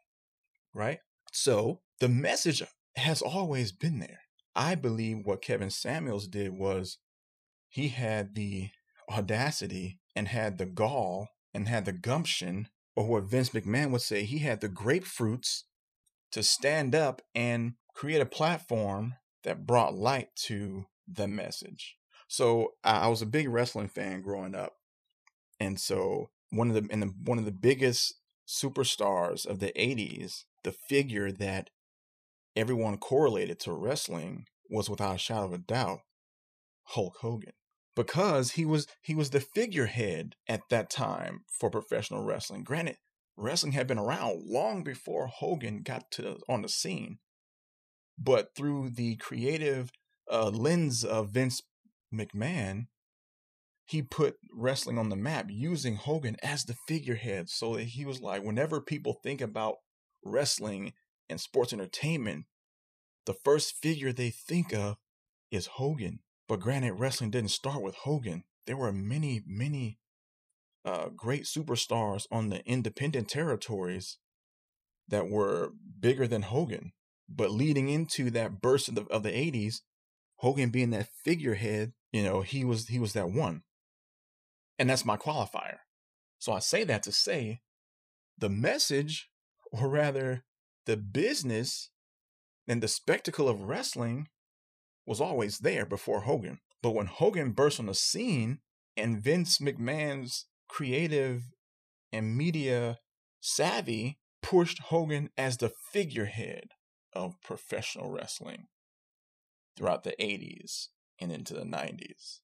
Right? 0.73 0.99
So 1.31 1.81
the 1.99 2.09
message 2.09 2.61
has 2.95 3.21
always 3.21 3.71
been 3.71 3.99
there. 3.99 4.19
I 4.55 4.75
believe 4.75 5.25
what 5.25 5.41
Kevin 5.41 5.69
Samuels 5.69 6.27
did 6.27 6.53
was 6.53 6.99
he 7.67 7.89
had 7.89 8.35
the 8.35 8.69
audacity 9.09 9.99
and 10.15 10.29
had 10.29 10.57
the 10.57 10.65
gall 10.65 11.29
and 11.53 11.67
had 11.67 11.85
the 11.85 11.91
gumption 11.91 12.69
or 12.95 13.05
what 13.05 13.23
Vince 13.23 13.49
McMahon 13.49 13.91
would 13.91 14.01
say, 14.01 14.23
he 14.23 14.39
had 14.39 14.61
the 14.61 14.69
grapefruits 14.69 15.63
to 16.31 16.43
stand 16.43 16.95
up 16.95 17.21
and 17.33 17.73
create 17.93 18.21
a 18.21 18.25
platform 18.25 19.15
that 19.43 19.65
brought 19.65 19.95
light 19.95 20.29
to 20.35 20.85
the 21.07 21.27
message. 21.27 21.97
So 22.27 22.73
I 22.83 23.07
was 23.07 23.21
a 23.21 23.27
big 23.27 23.49
wrestling 23.49 23.87
fan 23.87 24.21
growing 24.21 24.55
up, 24.55 24.73
and 25.59 25.79
so 25.79 26.29
one 26.49 26.69
of 26.69 26.75
the 26.75 26.91
and 26.91 27.03
the, 27.03 27.07
one 27.07 27.37
of 27.37 27.45
the 27.45 27.51
biggest 27.51 28.15
superstars 28.47 29.45
of 29.45 29.59
the 29.59 29.71
'80s, 29.77 30.45
the 30.63 30.71
figure 30.71 31.31
that 31.31 31.69
everyone 32.55 32.97
correlated 32.97 33.59
to 33.61 33.73
wrestling 33.73 34.47
was 34.69 34.89
without 34.89 35.15
a 35.15 35.19
shadow 35.19 35.45
of 35.45 35.53
a 35.53 35.57
doubt 35.59 35.99
Hulk 36.83 37.17
Hogan 37.21 37.53
because 37.95 38.51
he 38.51 38.65
was 38.65 38.87
he 39.01 39.15
was 39.15 39.29
the 39.29 39.39
figurehead 39.39 40.35
at 40.47 40.61
that 40.69 40.89
time 40.89 41.41
for 41.59 41.69
professional 41.69 42.23
wrestling. 42.23 42.63
Granted, 42.63 42.97
wrestling 43.37 43.73
had 43.73 43.87
been 43.87 43.99
around 43.99 44.43
long 44.45 44.83
before 44.83 45.27
Hogan 45.27 45.81
got 45.81 46.11
to 46.11 46.37
on 46.49 46.61
the 46.61 46.69
scene, 46.69 47.19
but 48.17 48.49
through 48.55 48.91
the 48.91 49.15
creative 49.15 49.91
uh, 50.31 50.49
lens 50.49 51.03
of 51.03 51.31
Vince 51.31 51.61
McMahon, 52.13 52.87
he 53.85 54.01
put 54.01 54.37
wrestling 54.51 54.97
on 54.97 55.09
the 55.09 55.15
map 55.15 55.47
using 55.49 55.95
Hogan 55.95 56.35
as 56.41 56.65
the 56.65 56.75
figurehead. 56.87 57.49
So 57.49 57.75
that 57.75 57.83
he 57.83 58.05
was 58.05 58.21
like, 58.21 58.43
whenever 58.43 58.81
people 58.81 59.19
think 59.21 59.41
about 59.41 59.75
wrestling 60.23 60.93
and 61.29 61.39
sports 61.39 61.71
entertainment, 61.71 62.45
the 63.25 63.33
first 63.33 63.75
figure 63.81 64.11
they 64.11 64.29
think 64.29 64.73
of 64.73 64.97
is 65.51 65.67
Hogan. 65.67 66.19
But 66.47 66.59
granted, 66.59 66.93
wrestling 66.93 67.31
didn't 67.31 67.51
start 67.51 67.81
with 67.81 67.95
Hogan. 67.95 68.43
There 68.65 68.77
were 68.77 68.91
many, 68.91 69.41
many 69.45 69.99
uh, 70.83 71.09
great 71.09 71.43
superstars 71.43 72.27
on 72.31 72.49
the 72.49 72.63
independent 72.65 73.29
territories 73.29 74.19
that 75.07 75.29
were 75.29 75.71
bigger 75.99 76.27
than 76.27 76.43
Hogan. 76.43 76.93
But 77.27 77.51
leading 77.51 77.89
into 77.89 78.29
that 78.31 78.61
burst 78.61 78.87
of 78.87 78.95
the, 78.95 79.05
of 79.05 79.23
the 79.23 79.31
80s, 79.31 79.81
Hogan 80.37 80.69
being 80.69 80.91
that 80.91 81.09
figurehead, 81.23 81.93
you 82.11 82.23
know, 82.23 82.41
he 82.41 82.63
was 82.63 82.87
he 82.87 82.99
was 82.99 83.13
that 83.13 83.31
one. 83.31 83.63
And 84.77 84.89
that's 84.89 85.05
my 85.05 85.17
qualifier. 85.17 85.77
So 86.37 86.53
I 86.53 86.59
say 86.59 86.83
that 86.83 87.01
to 87.03 87.11
say 87.11 87.61
the 88.37 88.49
message, 88.49 89.29
or 89.71 89.89
rather 89.89 90.43
the 90.85 90.97
business 90.97 91.89
and 92.67 92.83
the 92.83 92.87
spectacle 92.87 93.49
of 93.49 93.61
wrestling 93.61 94.27
was 95.05 95.21
always 95.21 95.59
there 95.59 95.85
before 95.85 96.21
Hogan. 96.21 96.59
But 96.81 96.91
when 96.91 97.07
Hogan 97.07 97.51
burst 97.51 97.79
on 97.79 97.87
the 97.87 97.93
scene 97.93 98.59
and 98.97 99.21
Vince 99.21 99.59
McMahon's 99.59 100.45
creative 100.67 101.43
and 102.11 102.35
media 102.35 102.99
savvy 103.39 104.19
pushed 104.41 104.79
Hogan 104.79 105.29
as 105.37 105.57
the 105.57 105.71
figurehead 105.91 106.69
of 107.13 107.41
professional 107.41 108.09
wrestling 108.09 108.67
throughout 109.75 110.03
the 110.03 110.15
80s 110.19 110.87
and 111.19 111.31
into 111.31 111.53
the 111.53 111.61
90s. 111.61 112.39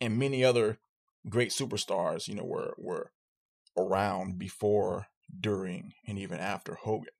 And 0.00 0.18
many 0.18 0.44
other 0.44 0.78
great 1.28 1.50
superstars, 1.50 2.28
you 2.28 2.34
know, 2.34 2.44
were 2.44 2.74
were 2.78 3.12
around 3.76 4.38
before, 4.38 5.06
during, 5.40 5.92
and 6.06 6.18
even 6.18 6.40
after 6.40 6.74
Hogan. 6.74 7.17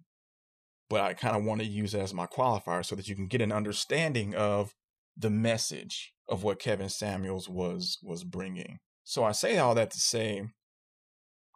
But 0.91 1.01
I 1.03 1.15
kind 1.15 1.37
of 1.37 1.45
want 1.45 1.61
to 1.61 1.67
use 1.67 1.95
it 1.95 2.01
as 2.01 2.15
my 2.15 2.27
qualifier 2.27 2.85
so 2.85 2.97
that 2.97 3.09
you 3.09 3.15
can 3.15 3.27
get 3.27 3.43
an 3.43 3.53
understanding 3.53 4.35
of 4.35 4.75
the 5.17 5.31
message 5.31 6.13
of 6.29 6.43
what 6.43 6.59
Kevin 6.59 6.89
Samuels 6.89 7.49
was 7.49 7.99
was 8.03 8.25
bringing. 8.25 8.79
So 9.05 9.25
I 9.25 9.33
say 9.33 9.59
all 9.59 9.75
that 9.75 9.91
to 9.91 10.01
say 10.01 10.49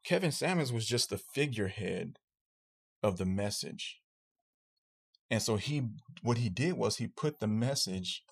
Kevin 0.05 0.33
Samuels 0.33 0.73
was 0.73 0.87
just 0.87 1.11
the 1.11 1.19
figurehead 1.19 2.19
of 3.03 3.19
the 3.19 3.27
message. 3.27 4.01
And 5.31 5.41
so 5.41 5.57
he 5.57 5.89
what 6.23 6.39
he 6.39 6.49
did 6.49 6.75
was 6.75 6.97
he 6.97 7.07
put 7.07 7.41
the 7.41 7.47
message 7.47 8.23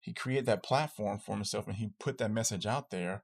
he 0.00 0.14
created 0.14 0.46
that 0.46 0.62
platform 0.62 1.18
for 1.18 1.34
himself 1.34 1.66
and 1.66 1.76
he 1.76 1.90
put 2.00 2.18
that 2.18 2.30
message 2.30 2.66
out 2.66 2.90
there 2.90 3.22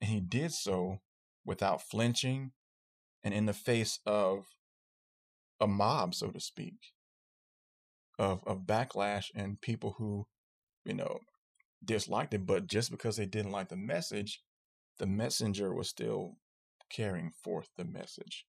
and 0.00 0.10
he 0.10 0.20
did 0.20 0.52
so 0.52 1.00
without 1.44 1.80
flinching 1.80 2.52
and 3.22 3.32
in 3.32 3.46
the 3.46 3.52
face 3.52 4.00
of 4.04 4.46
a 5.62 5.66
mob, 5.66 6.14
so 6.14 6.28
to 6.28 6.40
speak, 6.40 6.74
of, 8.18 8.42
of 8.46 8.66
backlash 8.66 9.26
and 9.34 9.60
people 9.60 9.94
who, 9.98 10.26
you 10.84 10.94
know, 10.94 11.20
disliked 11.84 12.34
it. 12.34 12.46
But 12.46 12.66
just 12.66 12.90
because 12.90 13.16
they 13.16 13.26
didn't 13.26 13.52
like 13.52 13.68
the 13.68 13.76
message, 13.76 14.42
the 14.98 15.06
messenger 15.06 15.74
was 15.74 15.88
still 15.88 16.36
carrying 16.90 17.32
forth 17.42 17.68
the 17.76 17.84
message. 17.84 18.44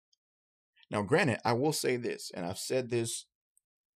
Now, 0.92 1.02
granted, 1.02 1.40
I 1.46 1.54
will 1.54 1.74
say 1.74 1.96
this, 1.96 2.30
and 2.34 2.46
I've 2.46 2.58
said 2.58 2.90
this 2.90 3.26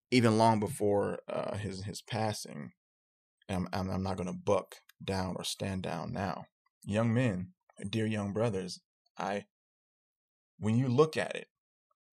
even 0.10 0.38
long 0.38 0.60
before 0.60 1.20
uh, 1.28 1.58
his 1.58 1.84
his 1.84 2.02
passing. 2.02 2.72
I'm, 3.50 3.68
I'm 3.74 4.04
not 4.04 4.18
going 4.18 4.28
to 4.28 4.34
buck 4.34 4.76
down 5.04 5.36
or 5.38 5.44
stand 5.44 5.84
down 5.84 6.12
now 6.12 6.46
young 6.88 7.14
men, 7.14 7.50
dear 7.90 8.06
young 8.06 8.34
brothers, 8.34 8.80
I, 9.18 9.46
when 10.58 10.78
you 10.78 10.88
look 10.88 11.18
at 11.18 11.36
it, 11.36 11.48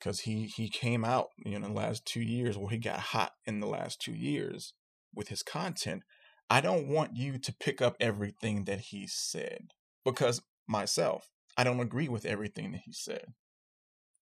because 0.04 0.20
he 0.20 0.44
he 0.44 0.68
came 0.68 1.04
out, 1.04 1.28
you 1.44 1.58
know, 1.58 1.66
in 1.66 1.74
the 1.74 1.80
last 1.80 2.04
two 2.04 2.20
years, 2.20 2.56
or 2.56 2.70
he 2.70 2.76
got 2.76 3.00
hot 3.00 3.32
in 3.46 3.60
the 3.60 3.66
last 3.66 4.00
two 4.00 4.12
years 4.12 4.74
with 5.14 5.28
his 5.28 5.42
content. 5.42 6.02
I 6.50 6.60
don't 6.60 6.88
want 6.88 7.16
you 7.16 7.38
to 7.38 7.54
pick 7.58 7.80
up 7.80 7.96
everything 8.00 8.64
that 8.64 8.80
he 8.80 9.06
said 9.06 9.68
because 10.04 10.42
myself, 10.68 11.30
I 11.56 11.64
don't 11.64 11.80
agree 11.80 12.08
with 12.08 12.26
everything 12.26 12.72
that 12.72 12.82
he 12.84 12.92
said. 12.92 13.32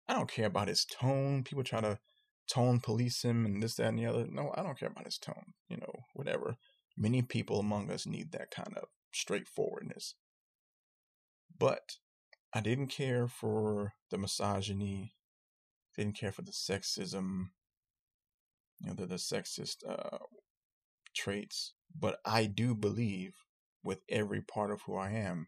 I 0.08 0.14
don't 0.14 0.32
care 0.32 0.46
about 0.46 0.70
his 0.70 0.86
tone. 0.86 1.44
People 1.44 1.64
try 1.64 1.82
to 1.82 2.00
tone 2.50 2.80
police 2.80 3.24
him 3.24 3.46
and 3.46 3.62
this, 3.62 3.76
that, 3.76 3.88
and 3.88 4.00
the 4.00 4.06
other. 4.06 4.28
No, 4.30 4.54
I 4.56 4.64
don't 4.64 4.80
care 4.80 4.90
about 4.90 5.06
his 5.06 5.18
tone. 5.18 5.54
You 5.68 5.78
know, 5.78 5.94
whatever. 6.14 6.56
Many 6.96 7.22
people 7.22 7.60
among 7.60 7.92
us 7.92 8.06
need 8.06 8.32
that 8.32 8.50
kind 8.50 8.78
of 8.78 8.86
straightforwardness. 9.14 10.16
But 11.58 11.98
I 12.54 12.62
didn't 12.62 12.88
care 12.88 13.28
for 13.28 13.94
the 14.10 14.18
misogyny, 14.18 15.16
didn't 15.96 16.18
care 16.18 16.32
for 16.32 16.42
the 16.42 16.52
sexism, 16.52 17.50
you 18.80 18.88
know, 18.88 18.94
the, 18.94 19.06
the 19.06 19.16
sexist 19.16 19.78
uh, 19.88 20.18
traits. 21.16 21.74
But 21.98 22.20
I 22.26 22.46
do 22.46 22.76
believe 22.76 23.34
with 23.84 24.02
every 24.10 24.42
part 24.42 24.72
of 24.72 24.82
who 24.84 24.96
I 24.96 25.12
am, 25.12 25.48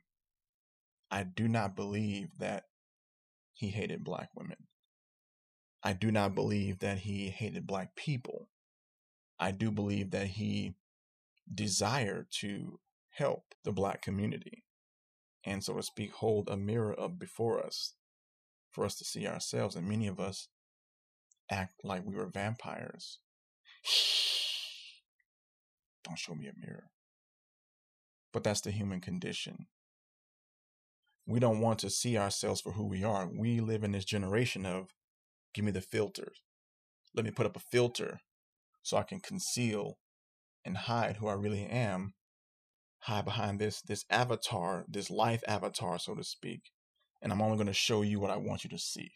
I 1.12 1.24
do 1.24 1.48
not 1.48 1.75
believe 1.75 2.30
that 2.39 2.66
he 3.54 3.70
hated 3.70 4.04
black 4.04 4.30
women. 4.36 4.68
I 5.84 5.94
do 5.94 6.12
not 6.12 6.36
believe 6.36 6.80
that 6.80 7.00
he 7.00 7.30
hated 7.30 7.66
black 7.66 7.96
people. 7.96 8.50
I 9.39 9.51
do 9.51 9.72
believe 9.72 10.12
that 10.12 10.27
he 10.27 10.75
desired 11.54 12.27
to 12.42 12.80
help 13.12 13.56
the 13.63 13.72
black 13.72 14.01
community 14.01 14.63
and 15.48 15.63
so 15.63 15.75
to 15.75 15.84
speak, 15.84 16.12
hold 16.12 16.50
a 16.50 16.58
mirror 16.58 17.00
up 17.00 17.18
before 17.18 17.66
us 17.66 17.94
for 18.72 18.86
us 18.86 18.96
to 18.96 19.06
see 19.06 19.28
ourselves. 19.28 19.76
And 19.76 19.88
many 19.88 20.08
of 20.08 20.20
us 20.20 20.48
act 21.50 21.84
like 21.84 22.06
we 22.06 22.16
were 22.16 22.28
vampires. 22.28 23.20
Don't 26.04 26.20
show 26.20 26.36
me 26.36 26.48
a 26.48 26.54
mirror. 26.60 26.92
But 28.34 28.44
that's 28.44 28.62
the 28.62 28.72
human 28.72 29.02
condition. 29.02 29.68
We 31.26 31.40
don't 31.40 31.60
want 31.60 31.80
to 31.80 31.90
see 31.90 32.18
ourselves 32.18 32.62
for 32.62 32.74
who 32.74 32.86
we 32.86 33.04
are. 33.04 33.28
We 33.28 33.60
live 33.60 33.84
in 33.84 33.92
this 33.92 34.06
generation 34.06 34.66
of 34.66 34.94
give 35.54 35.66
me 35.66 35.72
the 35.72 35.82
filter. 35.82 36.32
Let 37.14 37.26
me 37.26 37.32
put 37.32 37.46
up 37.46 37.58
a 37.58 37.62
filter 37.72 38.20
so 38.84 38.98
I 38.98 39.04
can 39.04 39.20
conceal 39.20 39.98
and 40.64 40.78
hide 40.78 41.18
who 41.18 41.28
I 41.28 41.34
really 41.34 41.66
am 41.66 42.14
hide 43.00 43.26
behind 43.26 43.60
this 43.60 43.82
this 43.82 44.06
avatar, 44.10 44.86
this 44.88 45.10
life 45.10 45.44
avatar, 45.48 46.00
so 46.00 46.16
to 46.16 46.24
speak. 46.24 46.72
And 47.22 47.32
I'm 47.32 47.42
only 47.42 47.58
going 47.58 47.68
to 47.68 47.74
show 47.74 48.02
you 48.02 48.20
what 48.20 48.32
I 48.32 48.38
want 48.38 48.64
you 48.64 48.70
to 48.70 48.78
see. 48.78 49.12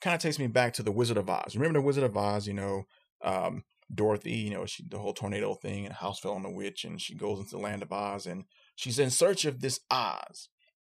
Kind 0.00 0.14
of 0.14 0.20
takes 0.20 0.38
me 0.38 0.48
back 0.48 0.72
to 0.74 0.82
the 0.82 0.92
Wizard 0.92 1.16
of 1.16 1.30
Oz. 1.30 1.54
Remember 1.54 1.78
the 1.78 1.86
Wizard 1.86 2.04
of 2.04 2.16
Oz? 2.16 2.46
You 2.46 2.54
know, 2.54 2.82
um, 3.22 3.62
Dorothy. 3.94 4.32
You 4.32 4.50
know, 4.50 4.66
she 4.66 4.84
the 4.88 4.98
whole 4.98 5.12
tornado 5.12 5.54
thing, 5.54 5.84
and 5.84 5.94
house 5.94 6.18
fell 6.18 6.32
on 6.32 6.42
the 6.42 6.50
witch, 6.50 6.84
and 6.84 7.00
she 7.00 7.14
goes 7.14 7.38
into 7.38 7.52
the 7.52 7.62
land 7.62 7.82
of 7.82 7.92
Oz, 7.92 8.26
and 8.26 8.44
she's 8.74 8.98
in 8.98 9.10
search 9.10 9.44
of 9.44 9.60
this 9.60 9.80
Oz. 9.90 10.48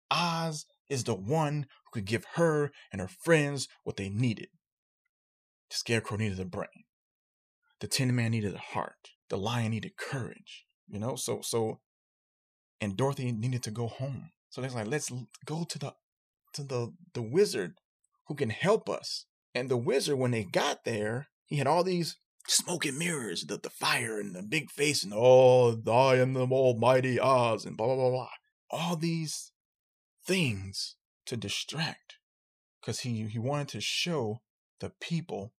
Oz 0.10 0.66
is 0.90 1.04
the 1.04 1.16
one 1.16 1.68
who 1.86 2.00
could 2.00 2.06
give 2.06 2.26
her 2.36 2.72
and 2.92 3.02
her 3.02 3.08
friends 3.08 3.68
what 3.84 3.98
they 3.98 4.10
needed. 4.10 4.48
The 5.70 5.76
Scarecrow 5.76 6.18
needed 6.18 6.40
a 6.40 6.46
brain. 6.46 6.86
The 7.80 7.88
Tin 7.88 8.16
Man 8.16 8.32
needed 8.32 8.56
a 8.56 8.60
heart. 8.60 9.10
The 9.30 9.38
Lion 9.38 9.72
needed 9.72 9.98
courage. 9.98 10.66
You 10.88 11.00
know, 11.00 11.16
so 11.16 11.42
so 11.42 11.80
and 12.84 12.98
Dorothy 12.98 13.32
needed 13.32 13.64
to 13.64 13.72
go 13.72 13.88
home. 13.88 14.32
So 14.54 14.62
they're 14.62 14.70
like, 14.70 14.86
let's 14.86 15.12
go 15.48 15.64
to 15.64 15.80
the 15.80 15.96
to 16.54 16.64
the 16.64 16.94
the 17.16 17.24
wizard 17.24 17.80
who 18.28 18.36
can 18.36 18.52
help 18.52 18.88
us. 18.88 19.26
And 19.56 19.68
the 19.68 19.78
wizard, 19.78 20.20
when 20.20 20.30
they 20.30 20.44
got 20.44 20.86
there, 20.86 21.30
he 21.48 21.56
had 21.56 21.66
all 21.66 21.84
these 21.84 22.18
smoking 22.48 23.00
mirrors, 23.00 23.46
the, 23.46 23.58
the 23.58 23.72
fire 23.72 24.20
and 24.20 24.36
the 24.36 24.44
big 24.44 24.70
face, 24.70 25.04
and 25.04 25.12
oh, 25.16 25.82
I 25.92 26.18
am 26.18 26.34
the 26.34 26.46
almighty 26.46 27.20
Oz, 27.20 27.66
and 27.66 27.76
blah 27.76 27.88
blah 27.88 27.96
blah 27.96 28.12
blah. 28.12 28.30
All 28.70 28.96
these 28.96 29.52
things 30.24 30.98
to 31.26 31.36
distract. 31.36 32.18
Because 32.80 33.00
he 33.00 33.24
he 33.24 33.40
wanted 33.40 33.70
to 33.70 33.82
show 33.82 34.44
the 34.80 34.92
people 35.02 35.54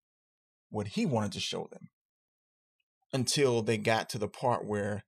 what 0.71 0.87
he 0.89 1.05
wanted 1.05 1.33
to 1.33 1.41
show 1.41 1.69
them. 1.73 1.89
Until 3.13 3.61
they 3.61 3.77
got 3.77 4.09
to 4.11 4.19
the 4.19 4.29
part 4.29 4.65
where 4.65 5.03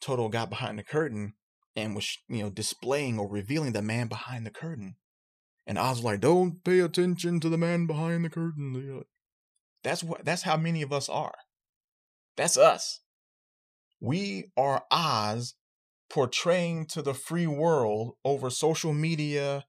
Toto 0.00 0.28
got 0.28 0.50
behind 0.50 0.78
the 0.78 0.84
curtain 0.84 1.32
and 1.76 1.94
was, 1.94 2.18
you 2.28 2.42
know, 2.42 2.50
displaying 2.50 3.18
or 3.18 3.28
revealing 3.28 3.72
the 3.72 3.82
man 3.82 4.08
behind 4.08 4.46
the 4.46 4.50
curtain. 4.50 4.96
And 5.66 5.78
Oz 5.78 5.98
was 5.98 6.04
like, 6.04 6.20
"Don't 6.20 6.62
pay 6.64 6.80
attention 6.80 7.40
to 7.40 7.48
the 7.48 7.58
man 7.58 7.86
behind 7.86 8.24
the 8.24 8.30
curtain." 8.30 9.04
That's 9.82 10.02
what. 10.04 10.24
That's 10.24 10.42
how 10.42 10.56
many 10.56 10.82
of 10.82 10.92
us 10.92 11.08
are. 11.08 11.34
That's 12.36 12.56
us. 12.56 13.00
we 14.00 14.50
are 14.56 14.84
Oz 14.90 15.54
portraying 16.10 16.86
to 16.86 17.02
the 17.02 17.14
free 17.14 17.46
world 17.46 18.16
over 18.24 18.50
social 18.50 18.92
media 18.92 19.64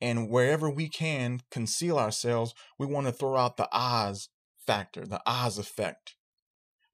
and 0.00 0.30
wherever 0.30 0.70
we 0.70 0.88
can 0.88 1.40
conceal 1.50 1.98
ourselves, 1.98 2.54
we 2.78 2.86
want 2.86 3.06
to 3.06 3.12
throw 3.12 3.36
out 3.36 3.56
the 3.56 3.68
Oz 3.72 4.28
factor, 4.66 5.06
the 5.06 5.20
Oz 5.26 5.58
effect. 5.58 6.14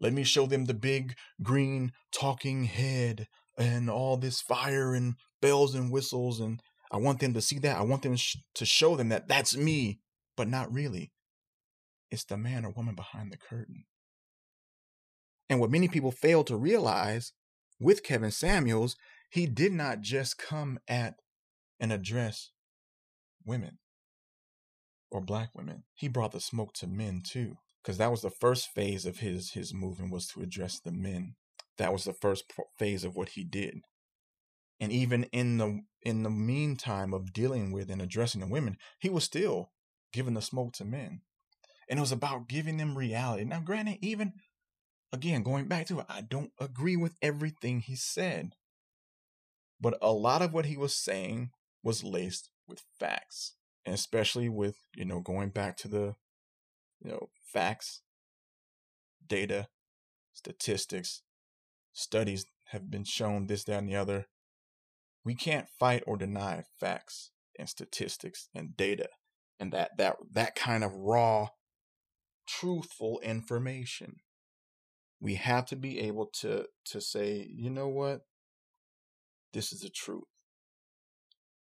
Let 0.01 0.13
me 0.13 0.25
show 0.25 0.47
them 0.47 0.67
the 0.67 0.75
big 0.75 1.17
green 1.43 1.93
talking 2.13 2.65
head 2.65 3.27
and 3.57 3.89
all 3.89 4.17
this 4.17 4.41
fire 4.41 4.95
and 4.95 5.15
bells 5.41 5.75
and 5.75 5.91
whistles. 5.93 6.41
And 6.41 6.61
I 6.91 6.97
want 6.97 7.21
them 7.21 7.35
to 7.35 7.41
see 7.41 7.59
that. 7.61 7.77
I 7.77 7.83
want 7.83 8.03
them 8.03 8.17
to 8.55 8.67
show 8.67 8.97
them 8.97 9.09
that 9.11 9.29
that's 9.29 9.57
me, 9.57 10.01
but 10.37 10.49
not 10.49 10.73
really. 10.73 11.13
It's 12.11 12.25
the 12.25 12.37
man 12.37 12.65
or 12.65 12.71
woman 12.71 12.95
behind 12.95 13.33
the 13.33 13.37
curtain. 13.37 13.85
And 15.49 15.61
what 15.61 15.71
many 15.71 15.89
people 15.89 16.11
fail 16.11 16.45
to 16.45 16.57
realize 16.57 17.33
with 17.81 18.03
Kevin 18.03 18.31
Samuels, 18.31 18.97
he 19.31 19.47
did 19.47 19.73
not 19.73 20.01
just 20.01 20.39
come 20.39 20.79
at 20.89 21.15
and 21.81 21.93
address 21.93 22.51
women 23.45 23.79
or 25.11 25.21
black 25.21 25.51
women. 25.55 25.85
He 25.95 26.09
brought 26.09 26.33
the 26.33 26.41
smoke 26.41 26.73
to 26.75 26.87
men 26.87 27.23
too, 27.25 27.57
because 27.83 27.99
that 27.99 28.11
was 28.11 28.23
the 28.23 28.31
first 28.31 28.69
phase 28.69 29.07
of 29.07 29.19
his 29.19 29.53
his 29.53 29.75
movement 29.75 30.13
was 30.13 30.27
to 30.29 30.41
address 30.41 30.81
the 30.81 30.93
men. 30.93 31.35
That 31.79 31.93
was 31.93 32.05
the 32.05 32.13
first 32.13 32.45
phase 32.79 33.05
of 33.05 33.17
what 33.17 33.31
he 33.31 33.45
did. 33.45 33.81
And 34.81 34.93
even 34.93 35.25
in 35.25 35.59
the 35.59 35.81
in 36.03 36.23
the 36.23 36.31
meantime 36.31 37.15
of 37.15 37.33
dealing 37.33 37.73
with 37.73 37.91
and 37.91 38.03
addressing 38.03 38.41
the 38.41 38.47
women, 38.47 38.77
he 38.99 39.09
was 39.09 39.25
still 39.25 39.71
giving 40.13 40.35
the 40.35 40.43
smoke 40.43 40.73
to 40.75 40.85
men. 40.85 41.23
And 41.89 41.99
it 41.99 42.01
was 42.01 42.13
about 42.13 42.49
giving 42.49 42.77
them 42.77 42.97
reality. 42.97 43.45
Now, 43.45 43.61
granted, 43.61 43.99
even 44.01 44.35
again, 45.13 45.43
going 45.43 45.67
back 45.67 45.87
to 45.87 46.01
it, 46.01 46.07
I 46.09 46.21
don't 46.21 46.51
agree 46.61 46.97
with 46.97 47.15
everything 47.23 47.81
he 47.81 47.97
said. 47.97 48.55
But 49.81 49.99
a 50.01 50.13
lot 50.13 50.43
of 50.43 50.53
what 50.53 50.67
he 50.67 50.77
was 50.77 50.95
saying 50.95 51.51
was 51.83 52.05
laced 52.05 52.49
with 52.67 52.83
facts. 52.99 53.55
And 53.85 53.95
especially 53.95 54.49
with, 54.49 54.77
you 54.97 55.05
know, 55.05 55.21
going 55.21 55.51
back 55.51 55.77
to 55.79 55.89
the, 55.89 56.15
you 57.01 57.11
know, 57.11 57.29
facts, 57.43 58.01
data, 59.27 59.69
statistics, 60.33 61.23
studies 61.95 62.45
have 62.67 62.91
been 62.91 63.05
shown 63.05 63.47
this, 63.47 63.65
that, 63.65 63.79
and 63.79 63.89
the 63.89 63.97
other. 63.97 64.27
We 65.25 65.35
can't 65.35 65.69
fight 65.79 66.03
or 66.07 66.19
deny 66.19 66.65
facts 66.79 67.31
and 67.59 67.69
statistics 67.69 68.49
and 68.55 68.77
data 68.77 69.09
and 69.61 69.73
that 69.73 69.97
that 69.97 70.17
that 70.33 70.55
kind 70.55 70.85
of 70.85 70.95
raw 70.95 71.49
truthful 72.47 73.21
information. 73.21 74.17
We 75.21 75.37
have 75.37 75.67
to 75.67 75.77
be 75.77 76.01
able 76.01 76.27
to 76.41 76.67
to 76.87 77.01
say 77.01 77.49
you 77.51 77.71
know 77.71 77.89
what? 77.89 78.23
This 79.53 79.73
is 79.73 79.81
the 79.81 79.89
truth. 79.89 80.25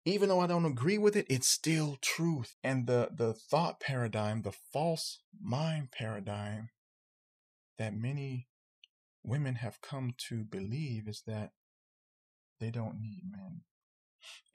Even 0.06 0.30
though 0.30 0.40
i 0.40 0.48
don't 0.48 0.66
agree 0.66 0.98
with 0.98 1.16
it 1.16 1.26
it's 1.30 1.48
still 1.48 1.98
truth. 2.02 2.56
And 2.64 2.88
the 2.88 3.10
the 3.16 3.34
thought 3.34 3.80
paradigm 3.80 4.42
the 4.42 4.54
false 4.74 5.20
mind 5.42 5.92
paradigm 5.92 6.70
that 7.78 7.96
many 7.96 8.48
women 9.28 9.56
have 9.56 9.82
come 9.82 10.14
to 10.30 10.44
believe 10.44 11.08
is 11.08 11.22
that 11.28 11.52
they 12.60 12.72
don't 12.72 13.00
need 13.00 13.22
men. 13.30 13.62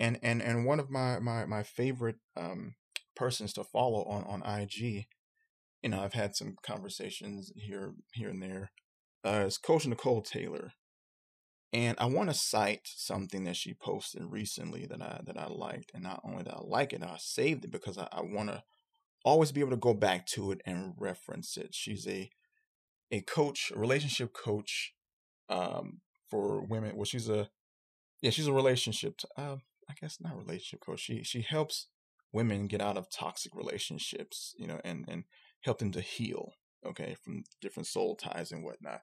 And 0.01 0.19
and 0.23 0.43
and 0.43 0.67
one 0.67 0.81
of 0.81 0.91
my 0.91 1.21
my 1.21 1.45
my 1.47 1.63
favorite 1.63 2.17
um 2.37 2.75
persons 3.15 3.53
to 3.53 3.65
follow 3.65 4.05
on 4.05 4.25
on 4.25 4.61
IG 4.61 5.07
you 5.83 5.91
know 5.91 6.01
I've 6.01 6.15
had 6.15 6.35
some 6.35 6.57
conversations 6.65 7.53
here 7.57 7.95
here 8.15 8.31
and 8.31 8.43
there 8.43 8.71
uh, 9.25 9.45
is 9.47 9.59
Coach 9.59 9.87
Nicole 9.87 10.23
Taylor, 10.23 10.73
and 11.73 11.97
I 12.01 12.07
want 12.07 12.29
to 12.29 12.35
cite 12.35 12.83
something 12.85 13.45
that 13.45 13.57
she 13.57 13.75
posted 13.75 14.25
recently 14.25 14.87
that 14.87 15.01
I 15.01 15.21
that 15.25 15.37
I 15.39 15.47
liked, 15.47 15.93
and 15.95 16.03
not 16.03 16.23
only 16.25 16.43
that 16.43 16.55
I 16.55 16.61
like 16.63 16.93
it, 16.93 17.03
I 17.03 17.17
saved 17.19 17.65
it 17.65 17.71
because 17.71 17.99
I, 17.99 18.09
I 18.11 18.23
want 18.23 18.49
to 18.49 18.63
always 19.25 19.53
be 19.53 19.61
able 19.61 19.71
to 19.71 19.77
go 19.77 19.95
back 19.95 20.27
to 20.27 20.51
it 20.51 20.61
and 20.67 20.95
reference 20.99 21.57
it. 21.57 21.73
She's 21.73 22.07
a 22.09 22.31
a 23.13 23.21
coach, 23.21 23.73
a 23.75 23.79
relationship 23.79 24.33
coach, 24.33 24.95
um, 25.49 26.01
for 26.29 26.65
women. 26.65 26.97
Well, 26.97 27.05
she's 27.05 27.29
a 27.29 27.51
yeah, 28.21 28.31
she's 28.31 28.49
a 28.49 28.53
relationship. 28.53 29.21
Uh, 29.37 29.57
I 29.89 29.95
guess 30.01 30.19
not 30.21 30.37
relationship 30.37 30.81
coach. 30.81 31.01
She 31.01 31.23
she 31.23 31.43
helps 31.43 31.87
women 32.33 32.67
get 32.67 32.81
out 32.81 32.97
of 32.97 33.11
toxic 33.11 33.55
relationships, 33.55 34.55
you 34.59 34.67
know, 34.67 34.81
and 34.85 35.05
and 35.07 35.25
help 35.61 35.79
them 35.79 35.93
to 35.93 36.01
heal, 36.01 36.55
okay, 36.85 37.15
from 37.23 37.45
different 37.61 37.87
soul 37.87 38.17
ties 38.17 38.51
and 38.51 38.65
whatnot 38.65 39.03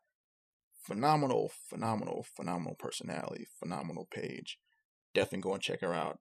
phenomenal, 0.89 1.52
phenomenal, 1.69 2.26
phenomenal 2.36 2.76
personality, 2.76 3.45
phenomenal 3.60 4.08
page. 4.10 4.58
Definitely 5.13 5.41
go 5.41 5.54
and 5.54 5.62
check 5.62 5.82
her 5.82 5.93
out 5.93 6.19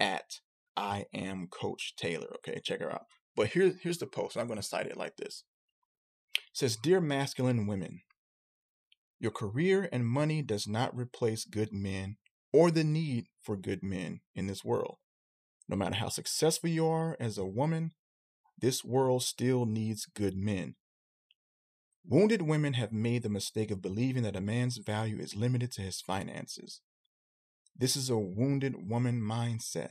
at 0.00 0.40
I 0.76 1.06
am 1.12 1.48
Coach 1.48 1.94
Taylor. 1.96 2.28
Okay, 2.36 2.60
check 2.62 2.80
her 2.80 2.92
out. 2.92 3.06
But 3.36 3.48
here's 3.48 3.80
here's 3.80 3.98
the 3.98 4.06
post. 4.06 4.36
I'm 4.36 4.46
going 4.46 4.60
to 4.60 4.66
cite 4.66 4.86
it 4.86 4.96
like 4.96 5.16
this. 5.16 5.44
Says, 6.52 6.76
"Dear 6.76 7.00
masculine 7.00 7.66
women, 7.66 8.02
your 9.20 9.32
career 9.32 9.88
and 9.90 10.06
money 10.06 10.42
does 10.42 10.66
not 10.66 10.96
replace 10.96 11.44
good 11.44 11.72
men 11.72 12.16
or 12.52 12.70
the 12.70 12.84
need 12.84 13.26
for 13.42 13.56
good 13.56 13.82
men 13.82 14.20
in 14.34 14.46
this 14.46 14.64
world. 14.64 14.98
No 15.68 15.76
matter 15.76 15.96
how 15.96 16.08
successful 16.08 16.70
you 16.70 16.86
are 16.86 17.16
as 17.20 17.36
a 17.36 17.44
woman, 17.44 17.92
this 18.58 18.84
world 18.84 19.22
still 19.22 19.66
needs 19.66 20.06
good 20.06 20.36
men. 20.36 20.76
Wounded 22.04 22.42
women 22.42 22.72
have 22.72 22.92
made 22.92 23.22
the 23.22 23.28
mistake 23.28 23.70
of 23.70 23.82
believing 23.82 24.22
that 24.22 24.36
a 24.36 24.40
man's 24.40 24.78
value 24.78 25.18
is 25.18 25.34
limited 25.34 25.72
to 25.72 25.82
his 25.82 26.00
finances. 26.00 26.80
This 27.76 27.96
is 27.96 28.08
a 28.08 28.18
wounded 28.18 28.88
woman 28.88 29.20
mindset. 29.20 29.90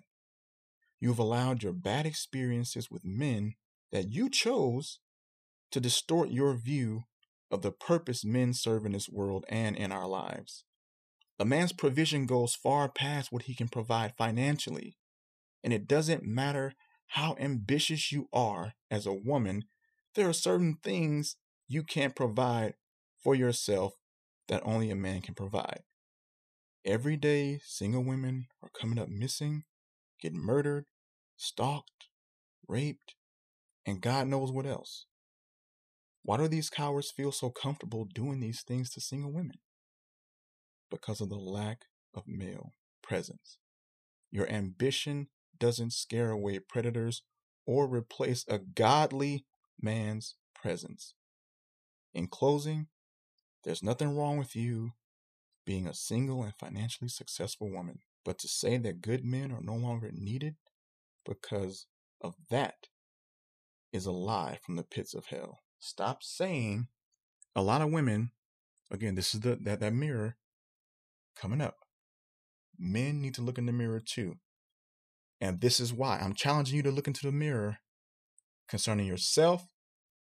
You've 0.99 1.19
allowed 1.19 1.61
your 1.61 1.73
bad 1.73 2.05
experiences 2.05 2.89
with 2.89 3.05
men 3.05 3.53
that 3.91 4.11
you 4.11 4.29
chose 4.29 4.99
to 5.71 5.79
distort 5.79 6.29
your 6.29 6.55
view 6.55 7.03
of 7.51 7.61
the 7.61 7.71
purpose 7.71 8.25
men 8.25 8.53
serve 8.53 8.85
in 8.85 8.91
this 8.91 9.09
world 9.09 9.45
and 9.49 9.75
in 9.75 9.91
our 9.91 10.07
lives. 10.07 10.63
A 11.39 11.45
man's 11.45 11.71
provision 11.71 12.25
goes 12.25 12.55
far 12.55 12.89
past 12.89 13.31
what 13.31 13.43
he 13.43 13.55
can 13.55 13.67
provide 13.67 14.15
financially, 14.17 14.97
and 15.63 15.71
it 15.71 15.87
doesn't 15.87 16.23
matter 16.23 16.73
how 17.11 17.35
ambitious 17.39 18.11
you 18.11 18.27
are 18.33 18.73
as 18.91 19.05
a 19.05 19.13
woman, 19.13 19.63
there 20.15 20.27
are 20.27 20.33
certain 20.33 20.77
things 20.83 21.35
you 21.67 21.83
can't 21.83 22.15
provide 22.15 22.73
for 23.23 23.35
yourself 23.35 23.93
that 24.47 24.61
only 24.65 24.89
a 24.89 24.95
man 24.95 25.21
can 25.21 25.35
provide. 25.35 25.81
Every 26.85 27.17
day, 27.17 27.59
single 27.63 28.03
women 28.03 28.47
are 28.63 28.69
coming 28.69 28.97
up 28.97 29.09
missing, 29.09 29.63
getting 30.21 30.39
murdered, 30.39 30.85
stalked, 31.35 32.07
raped, 32.67 33.15
and 33.85 34.01
God 34.01 34.27
knows 34.27 34.51
what 34.51 34.65
else. 34.65 35.05
Why 36.27 36.35
do 36.35 36.49
these 36.49 36.69
cowards 36.69 37.09
feel 37.09 37.31
so 37.31 37.49
comfortable 37.49 38.03
doing 38.03 38.41
these 38.41 38.61
things 38.61 38.89
to 38.89 38.99
single 38.99 39.31
women? 39.31 39.59
Because 40.91 41.21
of 41.21 41.29
the 41.29 41.37
lack 41.37 41.85
of 42.13 42.27
male 42.27 42.73
presence. 43.01 43.59
Your 44.29 44.45
ambition 44.49 45.29
doesn't 45.57 45.93
scare 45.93 46.31
away 46.31 46.59
predators 46.59 47.21
or 47.65 47.87
replace 47.87 48.43
a 48.49 48.59
godly 48.59 49.45
man's 49.81 50.35
presence. 50.53 51.13
In 52.13 52.27
closing, 52.27 52.87
there's 53.63 53.81
nothing 53.81 54.13
wrong 54.13 54.37
with 54.37 54.53
you 54.53 54.91
being 55.65 55.87
a 55.87 55.93
single 55.93 56.43
and 56.43 56.53
financially 56.59 57.07
successful 57.07 57.71
woman, 57.71 57.99
but 58.25 58.37
to 58.39 58.49
say 58.49 58.75
that 58.75 58.99
good 58.99 59.23
men 59.23 59.53
are 59.53 59.61
no 59.61 59.75
longer 59.75 60.11
needed 60.13 60.57
because 61.25 61.87
of 62.19 62.35
that 62.49 62.87
is 63.93 64.05
a 64.05 64.11
lie 64.11 64.59
from 64.61 64.75
the 64.75 64.83
pits 64.83 65.13
of 65.13 65.27
hell. 65.27 65.61
Stop 65.79 66.23
saying 66.23 66.87
a 67.55 67.61
lot 67.61 67.81
of 67.81 67.91
women, 67.91 68.31
again, 68.91 69.15
this 69.15 69.33
is 69.33 69.41
the 69.41 69.57
that, 69.61 69.79
that 69.79 69.93
mirror 69.93 70.37
coming 71.35 71.61
up. 71.61 71.75
Men 72.77 73.21
need 73.21 73.33
to 73.35 73.41
look 73.41 73.57
in 73.57 73.65
the 73.65 73.71
mirror 73.71 73.99
too. 73.99 74.35
And 75.39 75.61
this 75.61 75.79
is 75.79 75.93
why 75.93 76.19
I'm 76.19 76.33
challenging 76.33 76.77
you 76.77 76.83
to 76.83 76.91
look 76.91 77.07
into 77.07 77.25
the 77.25 77.31
mirror 77.31 77.77
concerning 78.67 79.05
yourself 79.05 79.67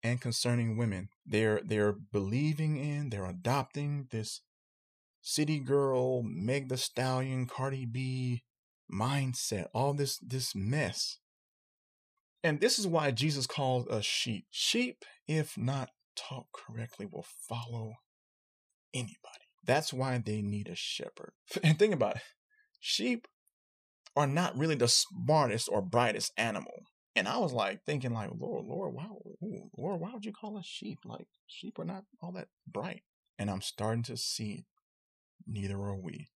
and 0.03 0.21
concerning 0.21 0.77
women. 0.77 1.09
They're 1.25 1.61
they're 1.65 1.93
believing 1.93 2.77
in, 2.77 3.11
they're 3.11 3.27
adopting 3.27 4.09
this 4.11 4.43
city 5.21 5.59
girl, 5.59 6.23
Meg 6.23 6.69
the 6.69 6.77
Stallion, 6.77 7.47
Cardi 7.47 7.87
B 7.87 8.45
mindset, 8.93 9.67
all 9.75 9.95
this 9.95 10.19
this 10.19 10.55
mess. 10.55 11.19
And 12.43 12.61
this 12.61 12.79
is 12.79 12.87
why 12.87 13.11
Jesus 13.11 13.47
calls 13.47 13.89
us 13.89 14.05
sheep. 14.05 14.47
Sheep, 14.51 15.05
if 15.27 15.59
not 15.59 15.91
taught 16.15 16.47
correctly, 16.53 17.07
will 17.07 17.27
follow 17.49 17.95
anybody. 18.95 19.17
That's 19.65 19.93
why 19.93 20.19
they 20.19 20.43
need 20.43 20.69
a 20.69 20.75
shepherd. 20.75 21.33
And 21.63 21.79
think 21.79 21.95
about 21.95 22.17
it. 22.17 22.23
Sheep 22.81 23.27
are 24.15 24.27
not 24.27 24.57
really 24.57 24.77
the 24.77 24.89
smartest 24.89 25.69
or 25.71 25.83
brightest 25.83 26.33
animal. 26.37 26.85
And 27.15 27.27
I 27.27 27.39
was 27.39 27.53
like 27.53 27.83
thinking, 27.85 28.13
like, 28.13 28.31
Lord, 28.39 28.67
Lord, 28.67 28.95
wow, 28.95 29.19
Lord, 29.77 30.01
why 30.01 30.13
would 30.13 30.25
you 30.25 30.33
call 30.33 30.59
us 30.59 30.67
sheep? 30.67 30.99
Like, 31.05 31.27
sheep 31.47 31.79
are 31.79 31.85
not 31.85 32.05
all 32.23 32.33
that 32.33 32.49
bright. 32.67 33.03
And 33.39 33.51
I'm 33.51 33.63
starting 33.63 34.03
to 34.05 34.17
see. 34.17 34.65
Neither 35.47 35.77
are 35.77 35.97
we. 35.97 36.29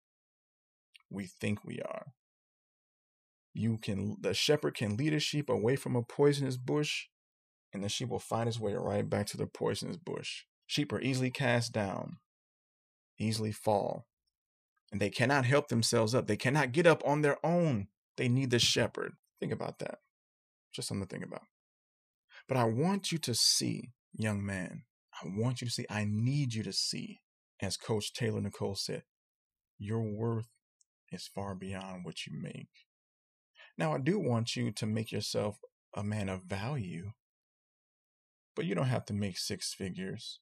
We 1.09 1.25
think 1.25 1.65
we 1.65 1.79
are. 1.81 2.07
You 3.60 3.78
can, 3.78 4.15
the 4.22 4.34
shepherd 4.34 4.78
can 4.78 4.95
lead 4.95 5.12
a 5.12 5.19
sheep 5.19 5.50
away 5.50 5.76
from 5.76 5.93
a 5.93 6.02
poisonous 6.02 6.56
bush, 6.56 7.08
and 7.74 7.84
the 7.84 7.89
sheep 7.89 8.08
will 8.08 8.17
find 8.17 8.48
its 8.48 8.58
way 8.58 8.74
right 8.74 9.08
back 9.08 9.26
to 9.28 9.38
the 9.38 9.48
poisonous 9.48 9.98
bush. 9.98 10.43
Sheep 10.65 10.93
are 10.93 11.02
easily 11.02 11.30
cast 11.30 11.74
down, 11.74 12.19
easily 13.19 13.52
fall, 13.52 14.08
and 14.93 15.02
they 15.02 15.10
cannot 15.10 15.43
help 15.43 15.67
themselves 15.67 16.15
up. 16.15 16.26
They 16.26 16.38
cannot 16.38 16.72
get 16.72 16.88
up 16.88 17.04
on 17.06 17.22
their 17.22 17.36
own. 17.45 17.88
They 18.15 18.30
need 18.30 18.52
the 18.52 18.60
shepherd. 18.60 19.15
Think 19.41 19.52
about 19.52 19.80
that. 19.80 19.98
Just 20.74 20.88
something 20.88 21.06
to 21.06 21.13
think 21.13 21.26
about. 21.26 21.43
But 22.48 22.56
I 22.56 22.63
want 22.63 23.12
you 23.12 23.17
to 23.17 23.36
see, 23.36 23.91
young 24.13 24.45
man, 24.45 24.84
I 25.22 25.28
want 25.28 25.60
you 25.60 25.67
to 25.67 25.74
see, 25.74 25.86
I 25.89 26.06
need 26.08 26.54
you 26.54 26.63
to 26.63 26.72
see, 26.72 27.19
as 27.62 27.76
Coach 27.76 28.13
Taylor 28.13 28.39
Nicole 28.39 28.76
said, 28.76 29.04
your 29.78 30.02
worth 30.02 30.48
is 31.12 31.28
far 31.28 31.56
beyond 31.56 32.06
what 32.06 32.26
you 32.26 32.32
make. 32.41 32.69
Now, 33.80 33.94
I 33.94 33.98
do 33.98 34.20
want 34.20 34.58
you 34.58 34.72
to 34.72 34.86
make 34.86 35.10
yourself 35.10 35.58
a 35.96 36.04
man 36.04 36.28
of 36.28 36.44
value, 36.44 37.13
but 38.54 38.65
you 38.65 38.76
don't 38.76 38.88
have 38.88 39.06
to 39.06 39.13
make 39.13 39.38
six 39.38 39.74
figures 39.74 40.42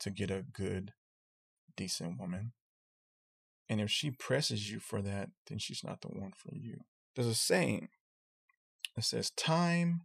to 0.00 0.10
get 0.10 0.30
a 0.30 0.44
good, 0.52 0.92
decent 1.78 2.20
woman. 2.20 2.52
And 3.70 3.80
if 3.80 3.90
she 3.90 4.10
presses 4.10 4.70
you 4.70 4.80
for 4.80 5.00
that, 5.00 5.30
then 5.46 5.56
she's 5.56 5.82
not 5.82 6.02
the 6.02 6.08
one 6.08 6.32
for 6.36 6.54
you. 6.54 6.80
There's 7.16 7.26
a 7.26 7.34
saying 7.34 7.88
that 8.96 9.04
says, 9.04 9.30
Time 9.30 10.02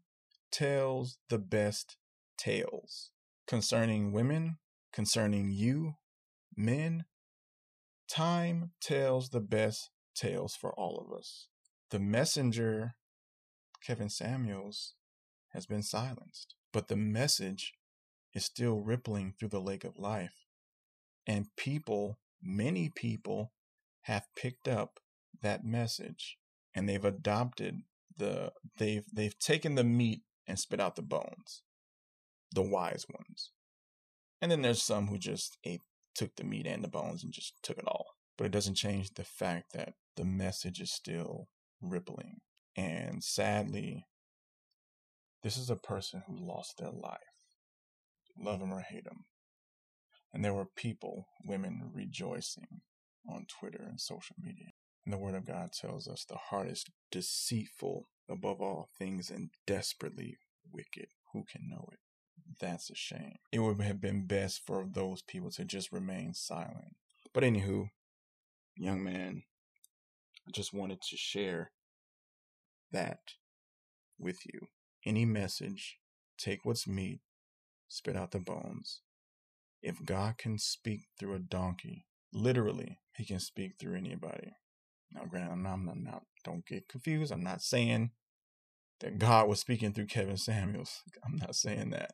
tells 0.50 1.18
the 1.28 1.40
best 1.40 1.98
tales 2.38 3.12
concerning 3.46 4.14
women, 4.14 4.58
concerning 4.94 5.52
you, 5.52 5.96
men. 6.56 7.04
Time 8.10 8.72
tells 8.82 9.32
the 9.32 9.42
best 9.42 9.90
tales 10.16 10.56
for 10.56 10.72
all 10.80 11.06
of 11.06 11.14
us. 11.14 11.50
The 11.94 12.00
messenger, 12.00 12.96
Kevin 13.86 14.10
Samuels, 14.10 14.96
has 15.50 15.68
been 15.68 15.84
silenced, 15.84 16.56
but 16.72 16.88
the 16.88 16.96
message 16.96 17.76
is 18.34 18.44
still 18.44 18.80
rippling 18.80 19.32
through 19.32 19.50
the 19.50 19.62
lake 19.62 19.84
of 19.84 20.00
life. 20.00 20.48
And 21.28 21.56
people, 21.56 22.18
many 22.42 22.90
people, 22.90 23.52
have 24.06 24.26
picked 24.36 24.68
up 24.68 25.02
that 25.44 25.64
message 25.64 26.40
and 26.74 26.90
they've 26.90 27.06
adopted 27.06 27.84
the 28.18 28.54
they've 28.80 29.06
they've 29.14 29.38
taken 29.38 29.76
the 29.76 29.84
meat 29.84 30.24
and 30.48 30.58
spit 30.58 30.80
out 30.80 30.96
the 30.96 31.04
bones 31.04 31.62
the 32.54 32.64
wise 32.64 33.06
ones 33.08 33.52
and 34.42 34.52
then 34.52 34.64
there's 34.64 34.82
some 34.82 35.08
who 35.08 35.18
just 35.20 35.58
ate 35.64 35.82
took 36.16 36.36
the 36.38 36.44
meat 36.44 36.66
and 36.66 36.84
the 36.84 36.88
bones 36.88 37.24
and 37.24 37.34
just 37.34 37.54
took 37.62 37.78
it 37.78 37.88
all 37.88 38.16
but 38.38 38.46
it 38.46 38.52
doesn't 38.52 38.76
change 38.76 39.12
the 39.12 39.24
fact 39.24 39.74
that 39.74 39.94
the 40.16 40.26
message 40.26 40.82
is 40.82 40.92
still 40.92 41.50
rippling 41.84 42.38
and 42.76 43.24
sadly 43.24 44.06
this 45.44 45.58
is 45.58 45.70
a 45.70 45.76
person 45.76 46.24
who 46.26 46.36
lost 46.36 46.78
their 46.78 46.92
life 46.92 47.20
love 48.38 48.62
him 48.62 48.74
or 48.74 48.82
hate 48.82 49.06
him 49.06 49.26
and 50.34 50.44
there 50.44 50.54
were 50.54 50.66
people 50.76 51.28
women 51.46 51.92
rejoicing 51.94 52.82
on 53.30 53.46
twitter 53.60 53.84
and 53.88 54.00
social 54.00 54.36
media 54.40 54.70
and 55.06 55.14
the 55.14 55.18
Word 55.18 55.36
of 55.36 55.46
God 55.46 55.72
tells 55.74 56.08
us 56.08 56.26
the 56.26 56.38
heart 56.38 56.70
is 56.70 56.86
deceitful 57.12 58.08
above 58.30 58.62
all 58.62 58.90
things 58.98 59.30
and 59.30 59.50
desperately 59.68 60.38
wicked. 60.72 61.08
Who 61.34 61.44
can 61.52 61.70
know 61.70 61.90
it? 61.92 62.00
That's 62.60 62.90
a 62.90 62.96
shame. 62.96 63.36
It 63.52 63.60
would 63.60 63.82
have 63.82 64.00
been 64.00 64.26
best 64.26 64.62
for 64.66 64.86
those 64.90 65.22
people 65.22 65.52
to 65.52 65.66
just 65.66 65.92
remain 65.92 66.34
silent. 66.34 66.96
But 67.34 67.44
anywho, 67.44 67.88
young 68.76 69.04
man, 69.04 69.44
I 70.48 70.52
just 70.52 70.74
wanted 70.74 71.02
to 71.02 71.18
share 71.18 71.72
that 72.92 73.20
with 74.20 74.46
you. 74.46 74.68
Any 75.06 75.26
message, 75.26 76.00
take 76.38 76.64
what's 76.64 76.88
meat, 76.88 77.20
spit 77.88 78.16
out 78.16 78.32
the 78.32 78.40
bones. 78.40 79.02
If 79.82 80.04
God 80.06 80.38
can 80.38 80.58
speak 80.58 81.02
through 81.20 81.36
a 81.36 81.40
donkey, 81.40 82.06
literally, 82.32 83.00
he 83.16 83.26
can 83.26 83.40
speak 83.40 83.74
through 83.80 83.96
anybody. 83.96 84.54
Now, 85.12 85.26
granted, 85.26 85.52
I'm 85.52 85.64
not, 85.64 85.74
I'm 85.74 86.04
not, 86.04 86.24
don't 86.44 86.66
get 86.66 86.88
confused. 86.88 87.32
I'm 87.32 87.44
not 87.44 87.62
saying 87.62 88.12
that 89.02 89.20
God 89.20 89.48
was 89.48 89.60
speaking 89.60 89.94
through 89.94 90.08
Kevin 90.08 90.38
Samuels. 90.38 91.04
I'm 91.26 91.36
not 91.36 91.56
saying 91.56 91.92
that. 91.92 92.14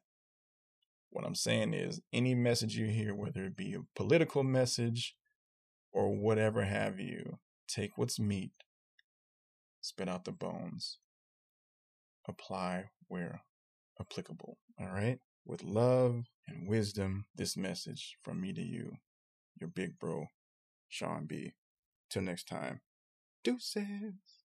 What 1.12 1.26
I'm 1.26 1.36
saying 1.36 1.74
is 1.74 2.02
any 2.14 2.36
message 2.36 2.76
you 2.76 2.88
hear, 2.88 3.16
whether 3.16 3.46
it 3.46 3.56
be 3.56 3.74
a 3.74 3.86
political 3.96 4.44
message 4.44 5.16
or 5.92 6.16
whatever 6.16 6.64
have 6.64 7.00
you, 7.00 7.40
take 7.70 7.98
what's 7.98 8.20
meat, 8.20 8.52
spit 9.82 10.10
out 10.10 10.26
the 10.26 10.32
bones, 10.32 10.98
apply 12.28 12.90
where 13.08 13.42
applicable. 14.00 14.58
All 14.80 14.88
right? 14.88 15.20
With 15.46 15.64
love 15.64 16.26
and 16.48 16.68
wisdom, 16.68 17.26
this 17.36 17.56
message 17.56 18.18
from 18.24 18.42
me 18.42 18.54
to 18.54 18.62
you, 18.62 18.98
your 19.60 19.70
big 19.70 19.98
bro, 20.00 20.28
Sean 20.88 21.26
B. 21.26 21.54
Till 22.10 22.24
next 22.24 22.48
time. 22.48 22.82
Deuces. 23.44 24.39